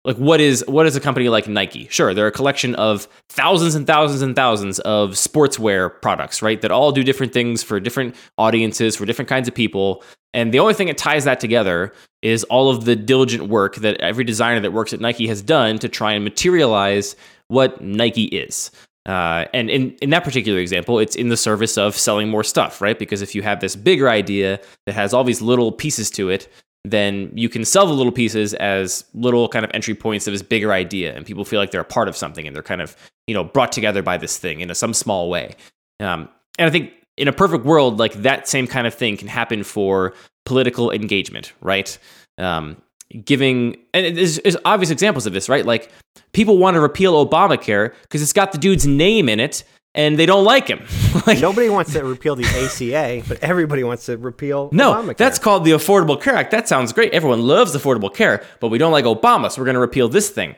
[0.07, 1.87] like what is what is a company like Nike?
[1.89, 6.61] Sure, they're a collection of thousands and thousands and thousands of sportswear products, right?
[6.61, 10.01] That all do different things for different audiences, for different kinds of people.
[10.33, 13.99] And the only thing that ties that together is all of the diligent work that
[13.99, 17.17] every designer that works at Nike has done to try and materialize
[17.49, 18.71] what Nike is.
[19.05, 22.81] Uh, and in, in that particular example, it's in the service of selling more stuff,
[22.81, 22.99] right?
[22.99, 26.49] Because if you have this bigger idea that has all these little pieces to it,
[26.91, 30.41] then you can sell the little pieces as little kind of entry points of this
[30.41, 32.95] bigger idea, and people feel like they're a part of something and they're kind of
[33.27, 35.55] you know brought together by this thing in a, some small way.
[35.99, 36.29] Um,
[36.59, 39.63] and I think in a perfect world, like that same kind of thing can happen
[39.63, 40.13] for
[40.45, 41.97] political engagement, right?
[42.37, 42.81] Um,
[43.23, 45.65] giving and there's, there's obvious examples of this, right?
[45.65, 45.91] Like
[46.33, 49.63] people want to repeal Obamacare because it's got the dude's name in it
[49.97, 50.85] and they don't like him.
[51.27, 55.17] like, Nobody wants to repeal the ACA, but everybody wants to repeal no, Obamacare.
[55.17, 56.51] that's called the Affordable Care Act.
[56.51, 57.13] That sounds great.
[57.13, 60.29] Everyone loves Affordable Care, but we don't like Obama, so we're going to repeal this
[60.29, 60.55] thing.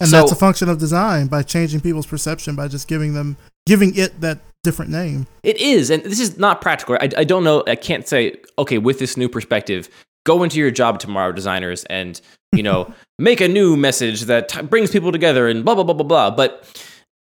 [0.00, 3.36] And So- that's a function of design by changing people's perception by just giving them
[3.66, 5.26] giving it that different name.
[5.42, 6.96] It is, and this is not practical.
[7.00, 7.62] I, I don't know.
[7.66, 9.88] I can't say, okay, with this new perspective,
[10.26, 12.20] go into your job tomorrow, designers, and
[12.52, 15.94] you know, make a new message that t- brings people together and blah blah blah
[15.94, 16.30] blah blah.
[16.30, 16.66] But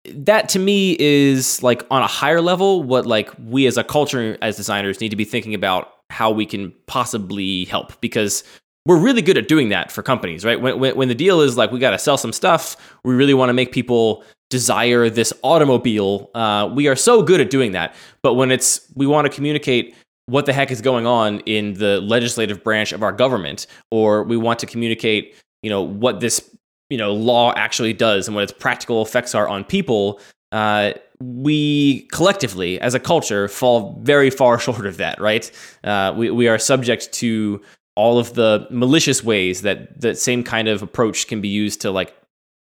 [0.05, 4.37] that to me is like on a higher level what like we as a culture
[4.41, 8.43] as designers need to be thinking about how we can possibly help because
[8.87, 10.59] we're really good at doing that for companies right?
[10.59, 13.33] When, when, when the deal is like we got to sell some stuff we really
[13.33, 17.95] want to make people desire this automobile uh, we are so good at doing that.
[18.23, 19.95] But when it's we want to communicate
[20.25, 24.37] what the heck is going on in the legislative branch of our government or we
[24.37, 26.49] want to communicate you know what this
[26.91, 30.19] you know law actually does and what its practical effects are on people
[30.51, 35.51] uh, we collectively as a culture fall very far short of that right?
[35.83, 37.61] Uh, we, we are subject to
[37.95, 41.91] all of the malicious ways that that same kind of approach can be used to
[41.91, 42.15] like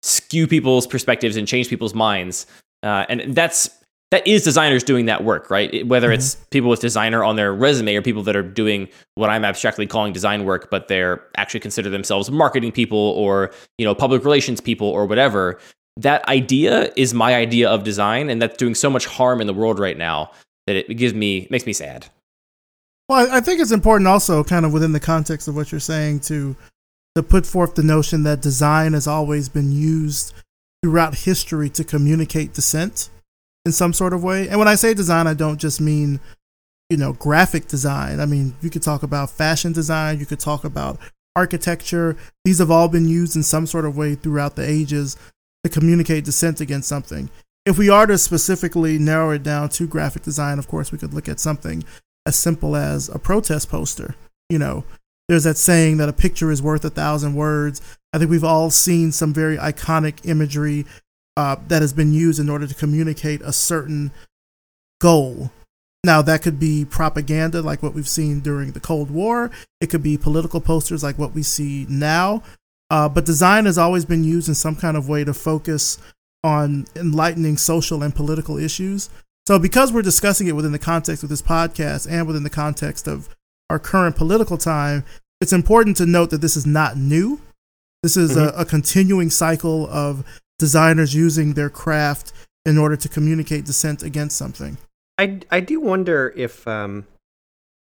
[0.03, 2.47] skew people's perspectives and change people's minds.
[2.83, 3.69] Uh, and that's
[4.11, 5.85] that is designers doing that work right?
[5.87, 6.15] Whether mm-hmm.
[6.15, 9.87] it's people with designer on their resume or people that are doing what i'm abstractly
[9.87, 14.61] calling design work but they're actually consider themselves marketing people or you know public relations
[14.61, 15.59] people or whatever.
[15.97, 19.53] That idea is my idea of design and that's doing so much harm in the
[19.53, 20.31] world right now
[20.67, 22.07] that it gives me makes me sad.
[23.09, 26.21] Well, I think it's important also, kind of within the context of what you're saying,
[26.21, 26.55] to
[27.15, 30.33] to put forth the notion that design has always been used
[30.81, 33.09] throughout history to communicate dissent
[33.65, 34.47] in some sort of way.
[34.47, 36.19] And when I say design, I don't just mean
[36.89, 38.19] you know graphic design.
[38.19, 40.99] I mean, you could talk about fashion design, you could talk about
[41.35, 42.17] architecture.
[42.43, 45.17] These have all been used in some sort of way throughout the ages
[45.63, 47.29] to communicate dissent against something.
[47.65, 51.13] If we are to specifically narrow it down to graphic design, of course, we could
[51.13, 51.83] look at something
[52.25, 54.15] as simple as a protest poster.
[54.49, 54.83] You know,
[55.29, 57.81] there's that saying that a picture is worth a thousand words.
[58.13, 60.85] I think we've all seen some very iconic imagery
[61.41, 64.11] uh, that has been used in order to communicate a certain
[64.99, 65.49] goal.
[66.03, 69.49] Now, that could be propaganda, like what we've seen during the Cold War.
[69.79, 72.43] It could be political posters, like what we see now.
[72.91, 75.97] Uh, but design has always been used in some kind of way to focus
[76.43, 79.09] on enlightening social and political issues.
[79.47, 83.07] So, because we're discussing it within the context of this podcast and within the context
[83.07, 83.29] of
[83.67, 85.05] our current political time,
[85.39, 87.41] it's important to note that this is not new.
[88.03, 90.23] This is a, a continuing cycle of
[90.61, 92.31] designers using their craft
[92.65, 94.77] in order to communicate dissent against something.
[95.17, 97.05] I, I do wonder if um,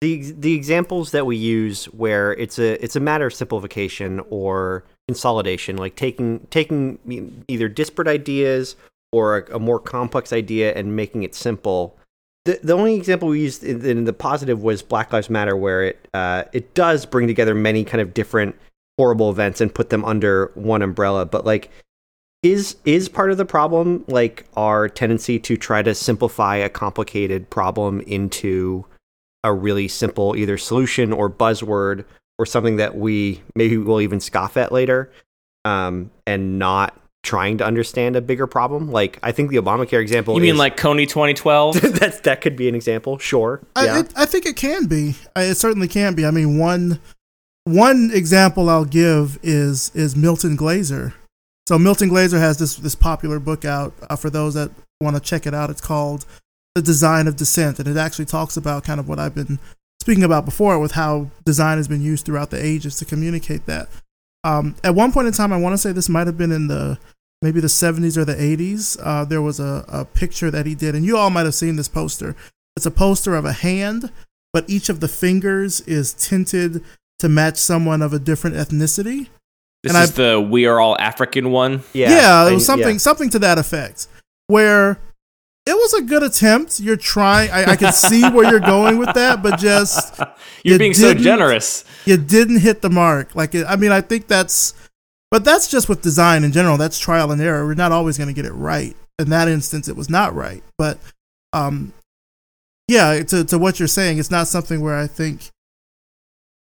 [0.01, 4.85] the the examples that we use where it's a it's a matter of simplification or
[5.07, 8.75] consolidation, like taking taking either disparate ideas
[9.11, 11.97] or a, a more complex idea and making it simple.
[12.45, 15.83] The, the only example we used in, in the positive was Black Lives Matter, where
[15.83, 18.55] it uh, it does bring together many kind of different
[18.97, 21.25] horrible events and put them under one umbrella.
[21.25, 21.71] But like
[22.43, 27.49] is is part of the problem like our tendency to try to simplify a complicated
[27.49, 28.85] problem into
[29.43, 32.05] a really simple either solution or buzzword
[32.37, 35.11] or something that we maybe will even scoff at later
[35.65, 40.35] um, and not trying to understand a bigger problem like i think the obamacare example
[40.35, 43.99] you mean is- like Kony 2012 that's that could be an example sure I, yeah
[43.99, 45.15] it, I think it can be.
[45.35, 46.25] I, it certainly can be.
[46.25, 46.99] I mean, one
[47.65, 51.15] one example I'll give is is Milton Glaser.
[51.67, 55.21] So Milton Glaser has this this popular book out uh, for those that want to
[55.21, 55.69] check it out.
[55.69, 56.25] It's called
[56.75, 59.59] The Design of Dissent, and it actually talks about kind of what I've been
[60.01, 63.89] speaking about before with how design has been used throughout the ages to communicate that.
[64.45, 66.67] Um, at one point in time, I want to say this might have been in
[66.67, 66.97] the
[67.41, 68.97] maybe the 70s or the 80s.
[69.03, 71.75] Uh, there was a, a picture that he did, and you all might have seen
[71.75, 72.33] this poster.
[72.77, 74.09] It's a poster of a hand,
[74.53, 76.81] but each of the fingers is tinted
[77.19, 79.27] to match someone of a different ethnicity.
[79.83, 81.83] This And is the "We Are All African" one.
[81.93, 82.97] Yeah, Yeah, it was something yeah.
[82.99, 84.07] something to that effect.
[84.47, 84.99] Where
[85.65, 86.79] it was a good attempt.
[86.79, 87.51] You're trying.
[87.51, 90.17] I, I could see where you're going with that, but just
[90.63, 91.83] You're You being so generous.
[92.05, 93.35] you didn't hit the mark.
[93.35, 94.73] Like, it, I mean, I think that's,
[95.29, 96.77] but that's just with design in general.
[96.77, 97.65] That's trial and error.
[97.65, 98.95] We're not always going to get it right.
[99.19, 100.63] In that instance, it was not right.
[100.77, 100.97] But,
[101.51, 101.91] um,
[102.87, 105.49] yeah, to to what you're saying, it's not something where I think.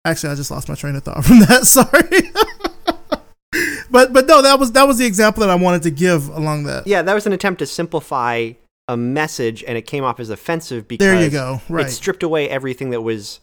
[0.03, 1.65] Actually, I just lost my train of thought from that.
[1.67, 2.31] Sorry.
[3.95, 6.65] But but no, that was that was the example that I wanted to give along
[6.65, 6.85] that.
[6.85, 8.51] Yeah, that was an attempt to simplify
[8.89, 11.61] a message, and it came off as offensive because There you go.
[11.69, 11.85] Right.
[11.85, 13.39] it stripped away everything that was.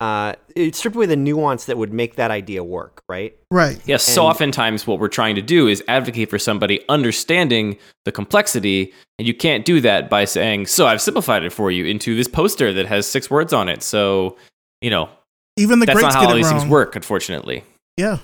[0.00, 3.34] Uh, it stripped away the nuance that would make that idea work, right?
[3.50, 3.80] right.
[3.86, 8.92] Yes, so oftentimes what we're trying to do is advocate for somebody understanding the complexity,
[9.18, 12.28] and you can't do that by saying, "So I've simplified it for you into this
[12.28, 14.36] poster that has six words on it." So,
[14.82, 15.08] you know,
[15.56, 16.58] Even the that's greats not how all these wrong.
[16.58, 17.64] things work, unfortunately.
[17.96, 18.18] Yeah.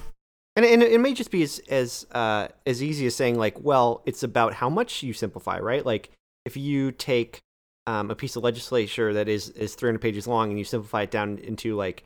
[0.62, 4.02] And, and it may just be as as uh, as easy as saying like, well,
[4.04, 5.84] it's about how much you simplify, right?
[5.86, 6.11] Like
[6.44, 7.40] if you take
[7.86, 11.11] um, a piece of legislature that is is 300 pages long and you simplify it
[11.11, 12.04] down into like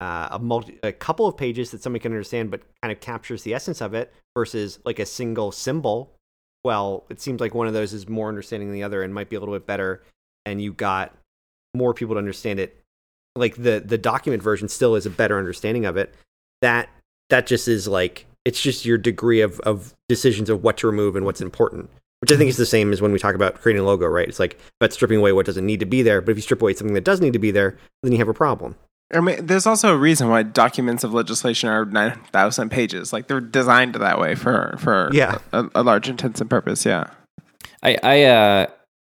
[0.00, 3.44] uh, a multi a couple of pages that somebody can understand, but kind of captures
[3.44, 6.12] the essence of it, versus like a single symbol.
[6.64, 9.30] Well, it seems like one of those is more understanding than the other and might
[9.30, 10.02] be a little bit better,
[10.44, 11.16] and you got
[11.74, 12.78] more people to understand it.
[13.34, 16.14] Like the the document version still is a better understanding of it.
[16.60, 16.90] That
[17.30, 21.16] that just is like it's just your degree of, of decisions of what to remove
[21.16, 23.82] and what's important which i think is the same as when we talk about creating
[23.82, 26.30] a logo right it's like about stripping away what doesn't need to be there but
[26.32, 28.34] if you strip away something that does need to be there then you have a
[28.34, 28.74] problem
[29.14, 33.12] I mean, there's also a reason why documents of legislation are nine thousand pages.
[33.12, 35.38] Like they're designed that way for for Yeah.
[35.52, 36.84] a, a large intents and purpose.
[36.84, 37.10] Yeah.
[37.84, 38.66] I, I uh,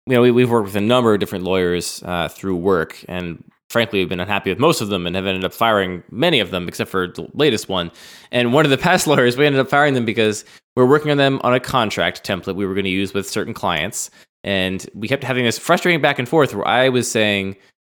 [0.07, 3.43] you know, we, we've worked with a number of different lawyers uh, through work, and
[3.71, 6.51] frankly, we've been unhappy with most of them, and have ended up firing many of
[6.51, 7.91] them, except for the latest one.
[8.33, 10.45] And one of the past lawyers, we ended up firing them because
[10.77, 13.29] we we're working on them on a contract template we were going to use with
[13.29, 14.11] certain clients,
[14.45, 17.57] and we kept having this frustrating back and forth where I was saying.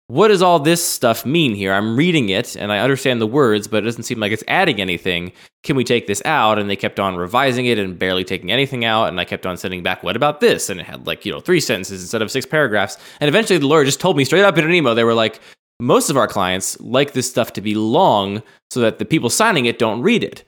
[0.10, 1.72] What does all this stuff mean here?
[1.72, 4.82] I'm reading it and I understand the words, but it doesn't seem like it's adding
[4.82, 5.32] anything.
[5.62, 6.58] Can we take this out?
[6.58, 9.10] And they kept on revising it and barely taking anything out.
[9.10, 10.68] And I kept on sending back, what about this?
[10.72, 12.98] And it had like, you know, three sentences instead of six paragraphs.
[13.20, 15.40] And eventually the lawyer just told me straight up in an email, they were like,
[15.80, 18.42] most of our clients like this stuff to be long
[18.72, 20.44] so that the people signing it don't read it.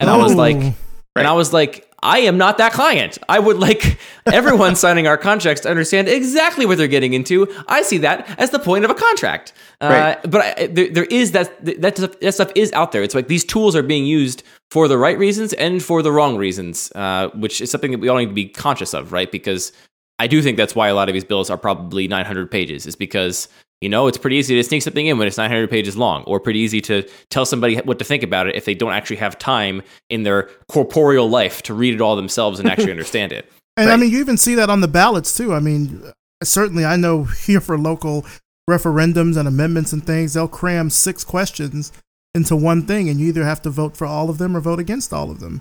[0.00, 0.36] And I was Oh.
[0.36, 3.18] like, and I was like, I am not that client.
[3.28, 7.46] I would like everyone signing our contracts to understand exactly what they're getting into.
[7.68, 9.52] I see that as the point of a contract.
[9.80, 10.30] Uh, Right.
[10.30, 13.02] but I, there, there is that that stuff, that stuff is out there.
[13.02, 16.36] It's like these tools are being used for the right reasons and for the wrong
[16.36, 19.30] reasons, uh, which is something that we all need to be conscious of, right?
[19.30, 19.72] Because
[20.18, 22.96] I do think that's why a lot of these bills are probably 900 pages, is
[22.96, 23.48] because
[23.82, 26.40] you know it's pretty easy to sneak something in when it's 900 pages long, or
[26.40, 29.38] pretty easy to tell somebody what to think about it if they don't actually have
[29.38, 33.50] time in their corporeal life to read it all themselves and actually understand it.
[33.76, 35.52] And I mean, you even see that on the ballots too.
[35.52, 36.12] I mean, uh,
[36.44, 38.24] certainly I know here for local
[38.70, 41.92] referendums and amendments and things, they'll cram six questions
[42.34, 44.78] into one thing, and you either have to vote for all of them or vote
[44.78, 45.60] against all of them.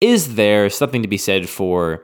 [0.00, 2.02] is there something to be said for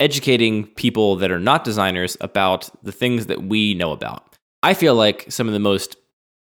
[0.00, 4.36] educating people that are not designers about the things that we know about?
[4.62, 5.96] I feel like some of the most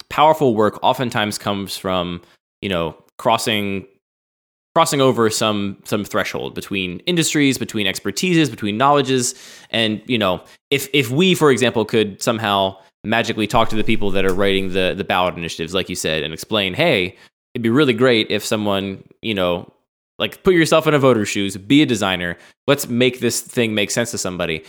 [0.09, 2.23] powerful work oftentimes comes from,
[2.63, 3.87] you know, crossing
[4.75, 9.35] crossing over some some threshold between industries, between expertises, between knowledges,
[9.71, 14.11] and you know, if if we, for example, could somehow magically talk to the people
[14.11, 17.17] that are writing the the ballot initiatives, like you said, and explain, hey,
[17.55, 19.73] it'd be really great if someone, you know,
[20.19, 22.37] like put yourself in a voter's shoes, be a designer.
[22.67, 24.65] Let's make this thing make sense to somebody.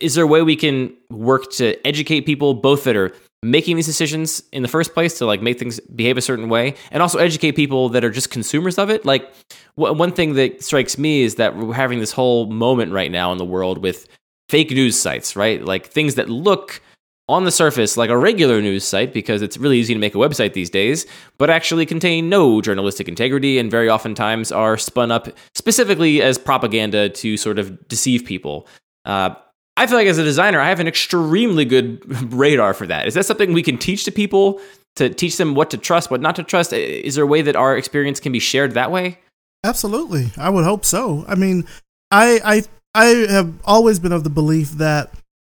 [0.00, 3.12] Is there a way we can work to educate people, both that are
[3.42, 6.74] making these decisions in the first place to like make things behave a certain way,
[6.90, 9.04] and also educate people that are just consumers of it?
[9.04, 9.32] Like
[9.74, 13.38] one thing that strikes me is that we're having this whole moment right now in
[13.38, 14.06] the world with
[14.48, 15.64] fake news sites, right?
[15.64, 16.82] Like things that look
[17.28, 20.18] on the surface like a regular news site because it's really easy to make a
[20.18, 21.06] website these days,
[21.38, 27.08] but actually contain no journalistic integrity and very oftentimes are spun up specifically as propaganda
[27.08, 28.66] to sort of deceive people.
[29.04, 29.34] Uh,
[29.76, 33.06] I feel like as a designer, I have an extremely good radar for that.
[33.06, 34.60] Is that something we can teach to people
[34.96, 36.72] to teach them what to trust, what not to trust?
[36.72, 39.18] Is there a way that our experience can be shared that way?
[39.64, 41.24] Absolutely, I would hope so.
[41.26, 41.64] I mean,
[42.10, 42.62] I I
[42.94, 45.10] I have always been of the belief that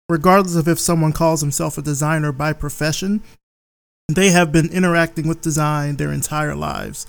[0.10, 3.22] regardless of if someone calls himself a designer by profession,
[4.08, 7.06] they have been interacting with design their entire lives.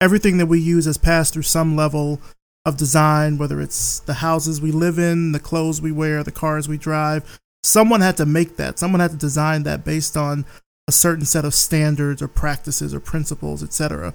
[0.00, 2.20] everything that we use has passed through some level
[2.64, 6.68] of design, whether it's the houses we live in, the clothes we wear, the cars
[6.68, 7.40] we drive.
[7.62, 8.78] Someone had to make that.
[8.78, 10.44] Someone had to design that based on
[10.86, 14.14] a certain set of standards or practices or principles, etc.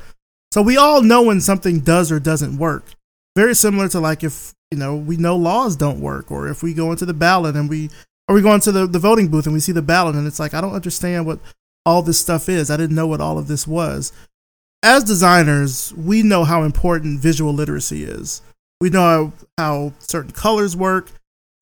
[0.51, 2.93] So we all know when something does or doesn't work.
[3.35, 6.73] Very similar to like if, you know, we know laws don't work or if we
[6.73, 7.89] go into the ballot and we
[8.27, 10.39] or we go into the, the voting booth and we see the ballot and it's
[10.39, 11.39] like I don't understand what
[11.85, 12.71] all this stuff is.
[12.71, 14.13] I didn't know what all of this was.
[14.81, 18.41] As designers, we know how important visual literacy is.
[18.81, 21.11] We know how, how certain colors work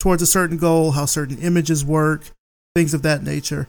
[0.00, 2.30] towards a certain goal, how certain images work,
[2.74, 3.68] things of that nature.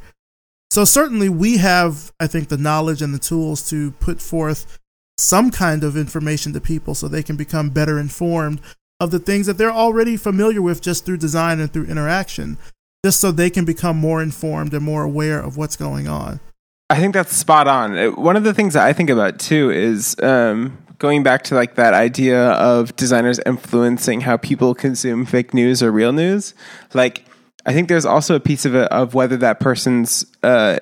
[0.71, 4.79] So certainly we have, I think, the knowledge and the tools to put forth
[5.19, 8.59] some kind of information to people so they can become better informed
[8.99, 12.57] of the things that they're already familiar with just through design and through interaction,
[13.03, 16.39] just so they can become more informed and more aware of what's going on.
[16.89, 17.97] I think that's spot on.
[17.97, 21.55] Uh, One of the things that I think about too is um, going back to
[21.55, 26.53] like that idea of designers influencing how people consume fake news or real news.
[26.93, 27.25] Like,
[27.65, 30.79] I think there's also a piece of it of whether that person's uh,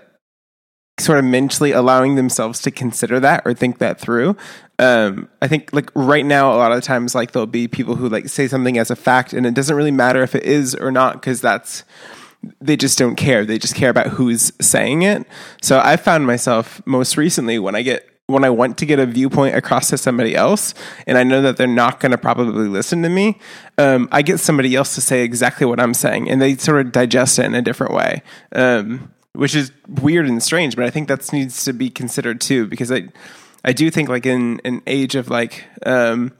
[0.99, 4.35] sort of mentally allowing themselves to consider that or think that through.
[4.81, 8.09] Um, I think like right now, a lot of times, like there'll be people who
[8.09, 10.91] like say something as a fact, and it doesn't really matter if it is or
[10.91, 11.83] not because that's
[12.59, 13.45] they just don't care.
[13.45, 15.27] They just care about who's saying it.
[15.61, 19.05] So I found myself most recently when I get when I want to get a
[19.05, 20.73] viewpoint across to somebody else,
[21.05, 23.37] and I know that they're not going to probably listen to me,
[23.77, 26.91] um, I get somebody else to say exactly what I'm saying, and they sort of
[26.91, 28.23] digest it in a different way,
[28.53, 30.75] um, which is weird and strange.
[30.75, 33.09] But I think that needs to be considered too, because I,
[33.63, 35.65] I do think like in an age of like.
[35.85, 36.33] Um,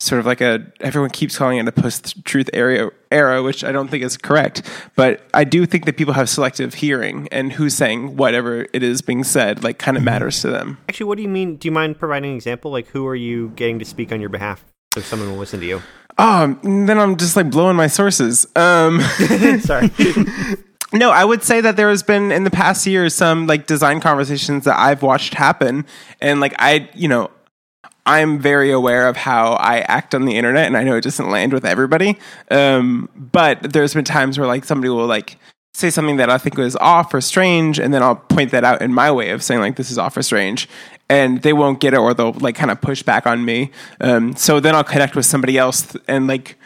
[0.00, 3.72] sort of like a everyone keeps calling it a post truth era era which I
[3.72, 4.62] don't think is correct
[4.96, 9.00] but I do think that people have selective hearing and who's saying whatever it is
[9.00, 11.56] being said like kind of matters to them Actually, what do you mean?
[11.56, 12.70] Do you mind providing an example?
[12.70, 15.66] Like, who are you getting to speak on your behalf so someone will listen to
[15.66, 15.80] you?
[16.18, 19.00] oh then I'm just like blowing my sources um
[19.60, 19.90] Sorry.
[20.94, 24.00] No, I would say that there has been in the past year some like design
[24.00, 25.86] conversations that I've watched happen,
[26.20, 27.32] and like I, you know,
[28.06, 31.28] I'm very aware of how I act on the internet, and I know it doesn't
[31.28, 32.16] land with everybody.
[32.48, 35.36] Um, but there's been times where like somebody will like
[35.72, 38.80] say something that I think was off or strange, and then I'll point that out
[38.80, 40.68] in my way of saying like this is off or strange,
[41.08, 43.72] and they won't get it, or they'll like kind of push back on me.
[44.00, 46.56] Um, so then I'll connect with somebody else and like.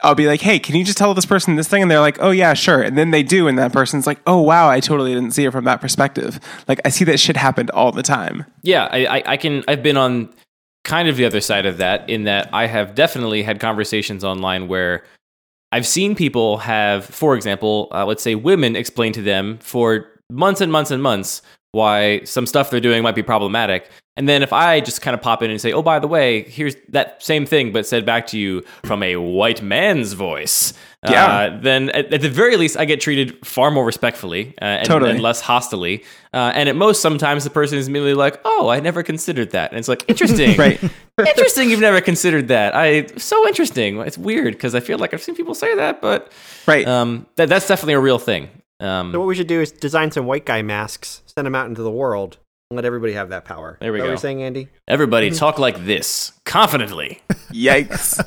[0.00, 1.82] I'll be like, hey, can you just tell this person this thing?
[1.82, 2.80] And they're like, oh, yeah, sure.
[2.82, 3.48] And then they do.
[3.48, 6.38] And that person's like, oh, wow, I totally didn't see it from that perspective.
[6.68, 8.44] Like, I see that shit happened all the time.
[8.62, 9.64] yeah, I, I, I can.
[9.66, 10.32] I've been on
[10.84, 14.68] kind of the other side of that in that I have definitely had conversations online
[14.68, 15.04] where
[15.70, 20.60] I've seen people have, for example, uh, let's say women explain to them for months
[20.60, 21.42] and months and months
[21.72, 23.90] why some stuff they're doing might be problematic.
[24.16, 26.42] And then if I just kind of pop in and say, oh, by the way,
[26.42, 30.72] here's that same thing, but said back to you from a white man's voice,
[31.08, 31.24] Yeah.
[31.24, 34.88] uh, then at, at the very least, I get treated far more respectfully uh, and,
[34.88, 35.12] Totally.
[35.12, 36.02] and less hostilely.
[36.34, 39.70] Uh, and at most, sometimes the person is immediately like, oh, I never considered that.
[39.70, 40.56] And it's like, interesting.
[40.58, 40.82] Right.
[41.26, 42.74] interesting you've never considered that.
[42.74, 43.98] I so interesting.
[44.00, 46.32] It's weird because I feel like I've seen people say that, but
[46.66, 46.86] Right.
[46.88, 48.48] um, that, that's definitely a real thing.
[48.80, 51.66] Um, so what we should do is design some white guy masks, send them out
[51.66, 52.38] into the world,
[52.70, 53.76] and let everybody have that power.
[53.80, 54.10] There we Is that What go.
[54.12, 54.68] you're saying, Andy?
[54.86, 57.20] everybody talk like this confidently.
[57.50, 58.24] Yikes.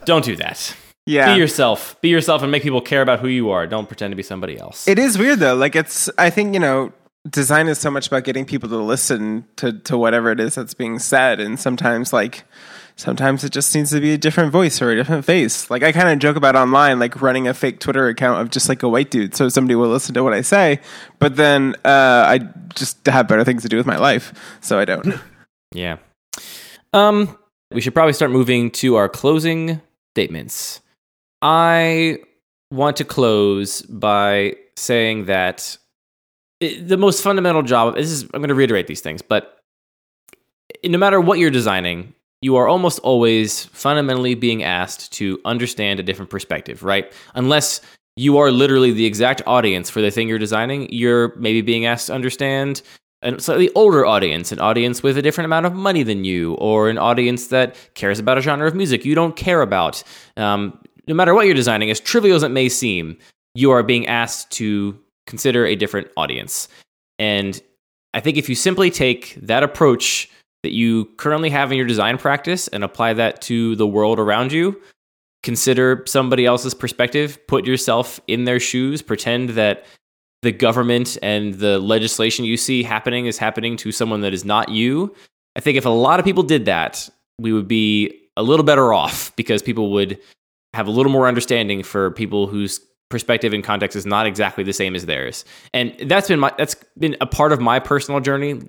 [0.04, 0.74] Don't do that.
[1.06, 1.34] Yeah.
[1.34, 2.00] Be yourself.
[2.00, 3.66] Be yourself and make people care about who you are.
[3.66, 4.86] Don't pretend to be somebody else.
[4.86, 5.54] It is weird though.
[5.56, 6.92] Like it's I think, you know,
[7.28, 10.74] design is so much about getting people to listen to to whatever it is that's
[10.74, 12.44] being said and sometimes like
[13.00, 15.70] sometimes it just needs to be a different voice or a different face.
[15.70, 18.68] Like I kind of joke about online like running a fake Twitter account of just
[18.68, 20.80] like a white dude so somebody will listen to what I say,
[21.18, 22.38] but then uh I
[22.74, 25.06] just have better things to do with my life, so I don't.
[25.72, 25.98] Yeah.
[26.92, 27.38] Um,
[27.70, 29.80] we should probably start moving to our closing
[30.16, 30.80] statements.
[31.42, 32.18] I
[32.72, 35.76] want to close by saying that
[36.60, 39.58] i- the most fundamental job this is I'm going to reiterate these things, but
[40.84, 46.02] no matter what you're designing, you are almost always fundamentally being asked to understand a
[46.02, 47.12] different perspective, right?
[47.34, 47.80] Unless
[48.16, 52.06] you are literally the exact audience for the thing you're designing, you're maybe being asked
[52.06, 52.82] to understand
[53.22, 56.88] a slightly older audience, an audience with a different amount of money than you, or
[56.88, 60.02] an audience that cares about a genre of music you don't care about.
[60.38, 63.18] Um, no matter what you're designing, as trivial as it may seem,
[63.54, 66.68] you are being asked to consider a different audience.
[67.18, 67.60] And
[68.14, 70.30] I think if you simply take that approach
[70.62, 74.52] that you currently have in your design practice and apply that to the world around
[74.52, 74.80] you,
[75.42, 79.84] consider somebody else's perspective, put yourself in their shoes, pretend that
[80.42, 84.68] the government and the legislation you see happening is happening to someone that is not
[84.68, 85.14] you,
[85.56, 87.08] I think if a lot of people did that,
[87.38, 90.18] we would be a little better off because people would
[90.72, 94.72] have a little more understanding for people whose perspective and context is not exactly the
[94.72, 95.44] same as theirs.
[95.74, 98.62] And that's been my that's been a part of my personal journey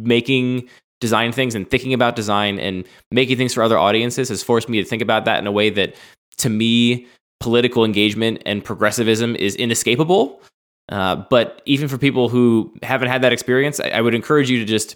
[0.00, 0.68] making
[1.02, 4.80] design things and thinking about design and making things for other audiences has forced me
[4.80, 5.96] to think about that in a way that
[6.38, 7.06] to me
[7.40, 10.40] political engagement and progressivism is inescapable.
[10.90, 14.60] Uh, but even for people who haven't had that experience, I, I would encourage you
[14.60, 14.94] to just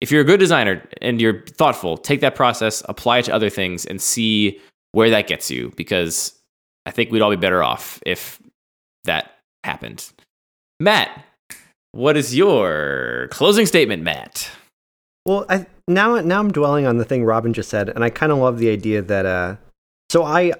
[0.00, 3.50] if you're a good designer and you're thoughtful, take that process, apply it to other
[3.50, 4.58] things, and see
[4.92, 5.70] where that gets you.
[5.76, 6.32] Because
[6.86, 8.40] I think we'd all be better off if
[9.04, 9.32] that
[9.64, 10.10] happened.
[10.80, 11.24] Matt,
[11.92, 14.50] what is your closing statement, Matt?
[15.24, 18.32] Well, I now now I'm dwelling on the thing Robyn just said, and I kind
[18.32, 19.56] of love the idea that uh,
[20.10, 20.52] so I,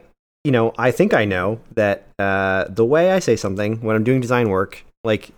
[0.45, 4.05] you know, I think I know that uh, the way I say something when I'm
[4.05, 5.33] doing design work, like,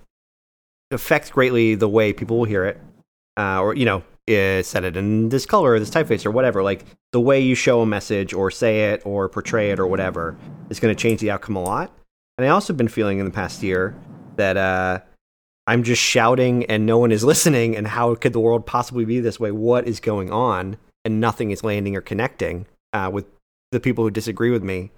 [0.91, 2.81] affects greatly the way people will hear it,
[3.39, 6.63] uh, or you know, uh, set it in this color, or this typeface, or whatever.
[6.63, 10.37] Like the way you show a message, or say it, or portray it, or whatever,
[10.69, 11.91] is going to change the outcome a lot.
[12.37, 13.95] And I also been feeling in the past year
[14.37, 15.01] that uh,
[15.67, 17.77] I'm just shouting and no one is listening.
[17.77, 19.51] And how could the world possibly be this way?
[19.51, 20.77] What is going on?
[21.05, 23.27] And nothing is landing or connecting uh, with
[23.73, 24.91] the people who disagree with me.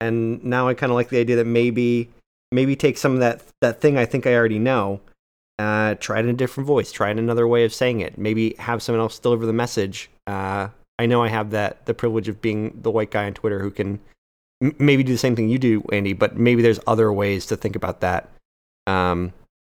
[0.00, 2.10] And now I kind of like the idea that maybe
[2.50, 5.00] maybe take some of that that thing I think I already know,
[5.60, 8.18] uh, try it in a different voice, try it another way of saying it.
[8.18, 10.10] Maybe have someone else deliver the message.
[10.26, 10.68] Uh,
[10.98, 13.70] I know I have that the privilege of being the white guy on Twitter who
[13.70, 14.00] can
[14.60, 16.12] m- maybe do the same thing you do, Andy.
[16.12, 18.28] But maybe there's other ways to think about that.
[18.88, 19.32] Um,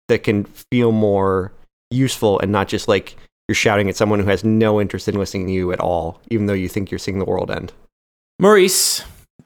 [0.08, 1.52] that can feel more
[1.90, 3.16] useful and not just like
[3.48, 6.46] you're shouting at someone who has no interest in listening to you at all, even
[6.46, 7.72] though you think you're seeing the world end.
[8.38, 9.02] Maurice,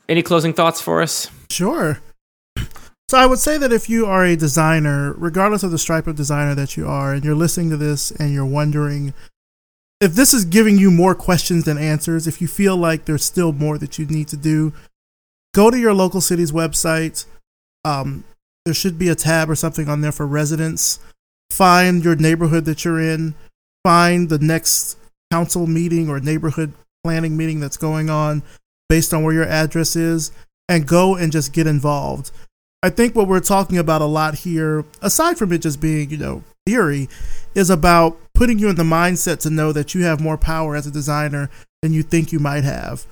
[0.09, 1.31] any closing thoughts for us?
[1.51, 2.01] Sure.
[3.09, 6.17] So I would say that if you are a designer, regardless of the stripe of
[6.17, 9.15] designer that you are, and you're listening to this and you're wondering
[10.01, 13.53] if this is giving you more questions than answers, if you feel like there's still
[13.53, 14.73] more that you need to do,
[15.55, 17.25] go to your local city's website.
[17.85, 18.25] Um,
[18.69, 20.99] there should be a tab or something on there for residents.
[21.51, 23.35] Find your neighborhood that you're in.
[23.83, 24.99] Find the next
[25.33, 28.43] council meeting or neighborhood planning meeting that's going on
[28.91, 30.33] based on where your address is
[30.69, 32.31] and go and just get involved.
[32.83, 36.19] I think what we're talking about a lot here, aside from it just being, you
[36.19, 37.09] know, theory,
[37.55, 40.87] is about putting you in the mindset to know that you have more power as
[40.87, 41.49] a designer
[41.81, 43.07] than you think you might have.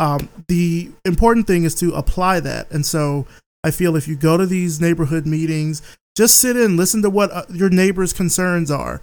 [0.00, 2.70] Um, the important thing is to apply that.
[2.70, 3.26] And so
[3.64, 5.82] I feel if you go to these neighborhood meetings,
[6.16, 9.00] just sit in, listen to what uh, your neighbors' concerns are.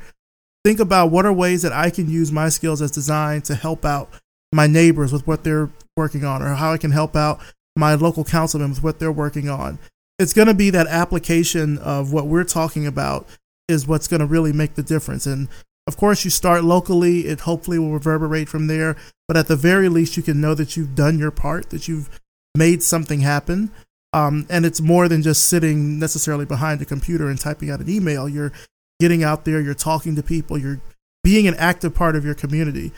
[0.65, 3.85] Think about what are ways that I can use my skills as design to help
[3.85, 4.09] out
[4.51, 7.39] my neighbors with what they're working on, or how I can help out
[7.75, 9.79] my local councilman with what they're working on.
[10.17, 13.27] It's going to be that application of what we're talking about
[13.69, 15.25] is what's going to really make the difference.
[15.25, 15.47] And
[15.87, 18.97] of course, you start locally, it hopefully will reverberate from there.
[19.27, 22.09] But at the very least, you can know that you've done your part, that you've
[22.57, 23.71] made something happen.
[24.11, 27.89] Um, and it's more than just sitting necessarily behind a computer and typing out an
[27.89, 28.27] email.
[28.27, 28.51] You're
[28.99, 30.81] getting out there, you're talking to people, you're
[31.23, 32.91] being an active part of your community.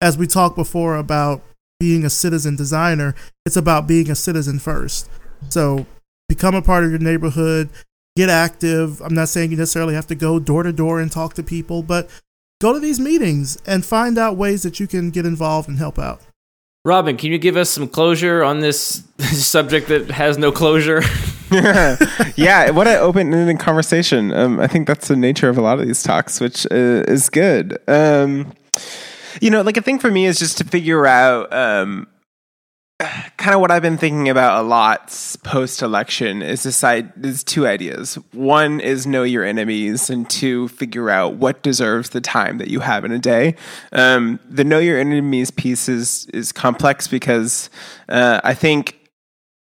[0.00, 1.42] As we talked before about
[1.78, 3.14] being a citizen designer,
[3.44, 5.08] it's about being a citizen first.
[5.48, 5.86] So
[6.28, 7.70] become a part of your neighborhood,
[8.16, 9.00] get active.
[9.00, 11.82] I'm not saying you necessarily have to go door to door and talk to people,
[11.82, 12.10] but
[12.60, 15.98] go to these meetings and find out ways that you can get involved and help
[15.98, 16.22] out.
[16.86, 21.02] Robyn, can you give us some closure on this subject that has no closure?
[22.36, 24.32] yeah, what an open-ended conversation.
[24.32, 27.28] Um, I think that's the nature of a lot of these talks, which uh, is
[27.28, 27.76] good.
[27.88, 28.52] Um,
[29.40, 32.06] you know, like a thing for me is just to figure out um,
[32.98, 36.82] kind of what I've been thinking about a lot post election is this
[37.36, 38.14] is two ideas.
[38.32, 42.80] One is know your enemies, and two, figure out what deserves the time that you
[42.80, 43.56] have in a day.
[43.92, 47.68] Um, the know your enemies piece is is complex because
[48.08, 49.05] uh, I think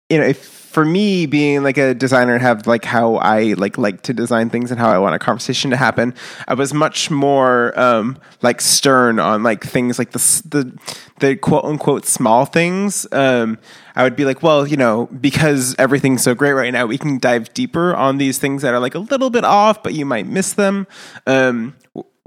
[0.09, 3.77] you know if for me being like a designer and have like how I like
[3.79, 6.13] like to design things and how I want a conversation to happen,
[6.47, 10.79] I was much more um, like stern on like things like the the
[11.19, 13.07] the quote unquote small things.
[13.11, 13.57] Um,
[13.95, 17.17] I would be like, well, you know, because everything's so great right now, we can
[17.17, 20.27] dive deeper on these things that are like a little bit off, but you might
[20.27, 20.85] miss them.
[21.25, 21.75] Um,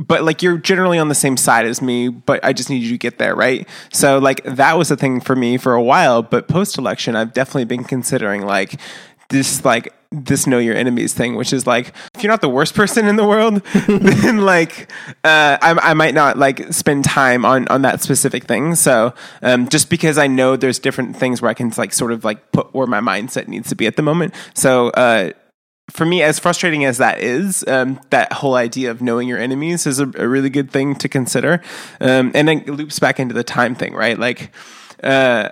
[0.06, 2.90] but like you're generally on the same side as me, but I just need you
[2.90, 3.68] to get there, right?
[3.92, 7.32] So like that was a thing for me for a while, but post election, I've
[7.32, 8.80] definitely been considering like
[9.28, 12.74] this like this know your enemies thing, which is like if you're not the worst
[12.76, 14.90] person in the world, then like
[15.24, 18.74] uh, I, I might not like spend time on on that specific thing.
[18.74, 22.24] So um, just because I know there's different things where I can like sort of
[22.24, 24.34] like put where my mindset needs to be at the moment.
[24.54, 25.32] So uh,
[25.90, 29.86] for me, as frustrating as that is, um, that whole idea of knowing your enemies
[29.86, 31.60] is a, a really good thing to consider.
[32.00, 34.18] Um, and then it loops back into the time thing, right?
[34.18, 34.52] Like,
[35.02, 35.50] uh,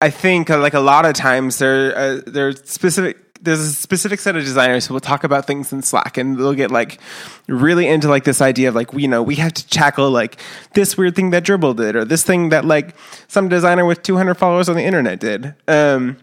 [0.00, 3.72] I think uh, like a lot of times there uh, there are specific there's a
[3.72, 7.00] specific set of designers who will talk about things in Slack and they'll get like
[7.48, 10.38] really into like this idea of like, you know, we have to tackle like
[10.74, 12.94] this weird thing that Dribbble did or this thing that like
[13.28, 15.54] some designer with 200 followers on the internet did.
[15.66, 16.18] Um,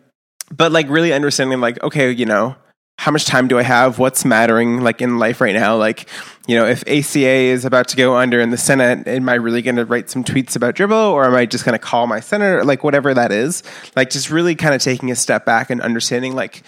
[0.51, 2.55] but like really understanding like, okay, you know,
[2.97, 3.99] how much time do I have?
[3.99, 5.77] What's mattering like in life right now?
[5.77, 6.09] Like,
[6.47, 9.61] you know, if ACA is about to go under in the Senate, am I really
[9.61, 12.19] going to write some tweets about Dribbble or am I just going to call my
[12.19, 12.63] senator?
[12.65, 13.63] Like, whatever that is,
[13.95, 16.63] like just really kind of taking a step back and understanding like,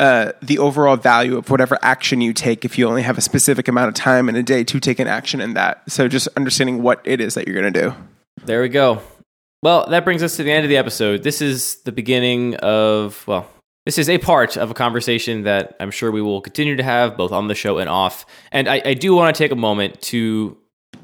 [0.00, 3.68] uh, the overall value of whatever action you take if you only have a specific
[3.68, 5.88] amount of time in a day to take an action in that.
[5.90, 7.94] So just understanding what it is that you're going to do.
[8.44, 9.00] There we go.
[9.62, 11.22] Well, that brings us to the end of the episode.
[11.22, 13.48] This is the beginning of, well,
[13.86, 17.16] this is a part of a conversation that I'm sure we will continue to have
[17.16, 18.24] both on the show and off.
[18.50, 20.56] And I, I do want to take a moment to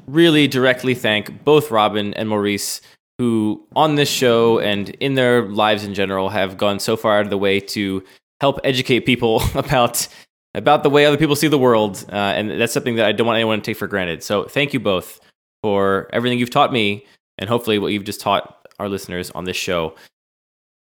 [0.07, 2.81] really directly thank both Robyn and Maurice,
[3.19, 7.25] who on this show and in their lives in general have gone so far out
[7.25, 8.03] of the way to
[8.39, 10.07] help educate people about
[10.53, 12.03] about the way other people see the world.
[12.11, 14.21] Uh, and that's something that I don't want anyone to take for granted.
[14.21, 15.21] So thank you both
[15.63, 17.05] for everything you've taught me
[17.37, 19.95] and hopefully what you've just taught our listeners on this show.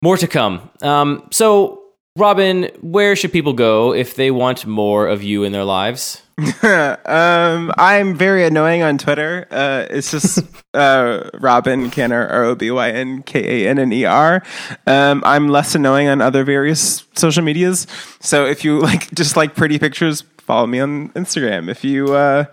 [0.01, 0.69] More to come.
[0.81, 1.86] Um, so
[2.17, 6.23] Robyn, where should people go if they want more of you in their lives?
[6.63, 9.47] um, I'm very annoying on Twitter.
[9.51, 10.39] Uh, it's just
[10.73, 14.41] uh, Robyn Kanner, R O B Y N K A N N E R.
[14.87, 17.85] Um, I'm less annoying on other various social medias.
[18.19, 21.69] So if you like just like pretty pictures, follow me on Instagram.
[21.69, 22.45] If you, uh,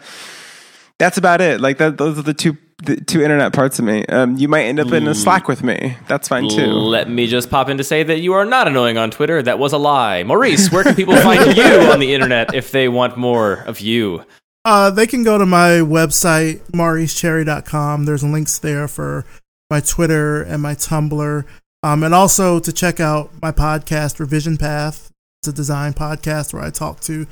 [0.99, 1.63] that's about it.
[1.63, 4.05] Like that, those are the two the two internet parts of me.
[4.07, 5.97] Um, you might end up in a Slack with me.
[6.09, 6.67] That's fine too.
[6.67, 9.43] Let me just pop in to say that you are not annoying on Twitter.
[9.43, 10.23] That was a lie.
[10.23, 14.25] Maurice, where can people find you on the internet if they want more of you?
[14.65, 18.05] Uh, they can go to my website, mauricecherry.com.
[18.05, 19.25] There's links there for
[19.71, 21.45] my Twitter and my Tumblr.
[21.83, 25.11] Um, and also to check out my podcast, Revision Path.
[25.43, 27.27] It's a design podcast where I talk to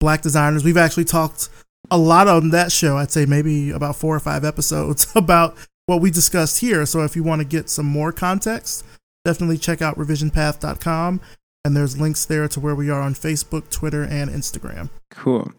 [0.00, 0.64] black designers.
[0.64, 1.50] We've actually talked
[1.90, 2.96] a lot on that show.
[2.96, 5.56] I'd say maybe about four or five episodes about
[5.86, 6.84] what we discussed here.
[6.86, 8.84] So if you want to get some more context,
[9.24, 11.20] definitely check out revisionpath.com.
[11.64, 14.90] And there's links there to where we are on Facebook, Twitter, and Instagram.
[15.10, 15.52] Cool.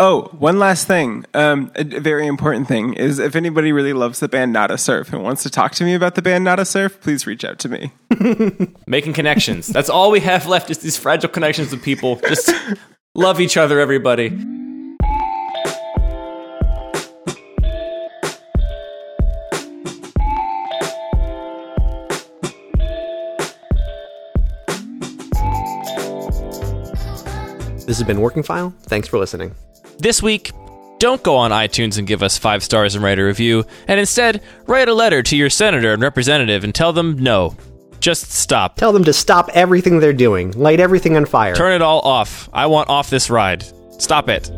[0.00, 1.24] Oh, one last thing.
[1.34, 5.24] Um, a very important thing is if anybody really loves the band Nada Surf and
[5.24, 7.92] wants to talk to me about the band Nada Surf, please reach out to me.
[8.86, 9.66] Making connections.
[9.66, 12.16] That's all we have left is these fragile connections with people.
[12.16, 12.50] Just
[13.16, 14.28] love each other, everybody.
[27.88, 28.74] This has been Working File.
[28.82, 29.54] Thanks for listening.
[29.98, 30.52] This week,
[30.98, 34.42] don't go on iTunes and give us five stars and write a review, and instead,
[34.66, 37.56] write a letter to your senator and representative and tell them no.
[37.98, 38.76] Just stop.
[38.76, 41.54] Tell them to stop everything they're doing, light everything on fire.
[41.54, 42.50] Turn it all off.
[42.52, 43.64] I want off this ride.
[43.98, 44.50] Stop it.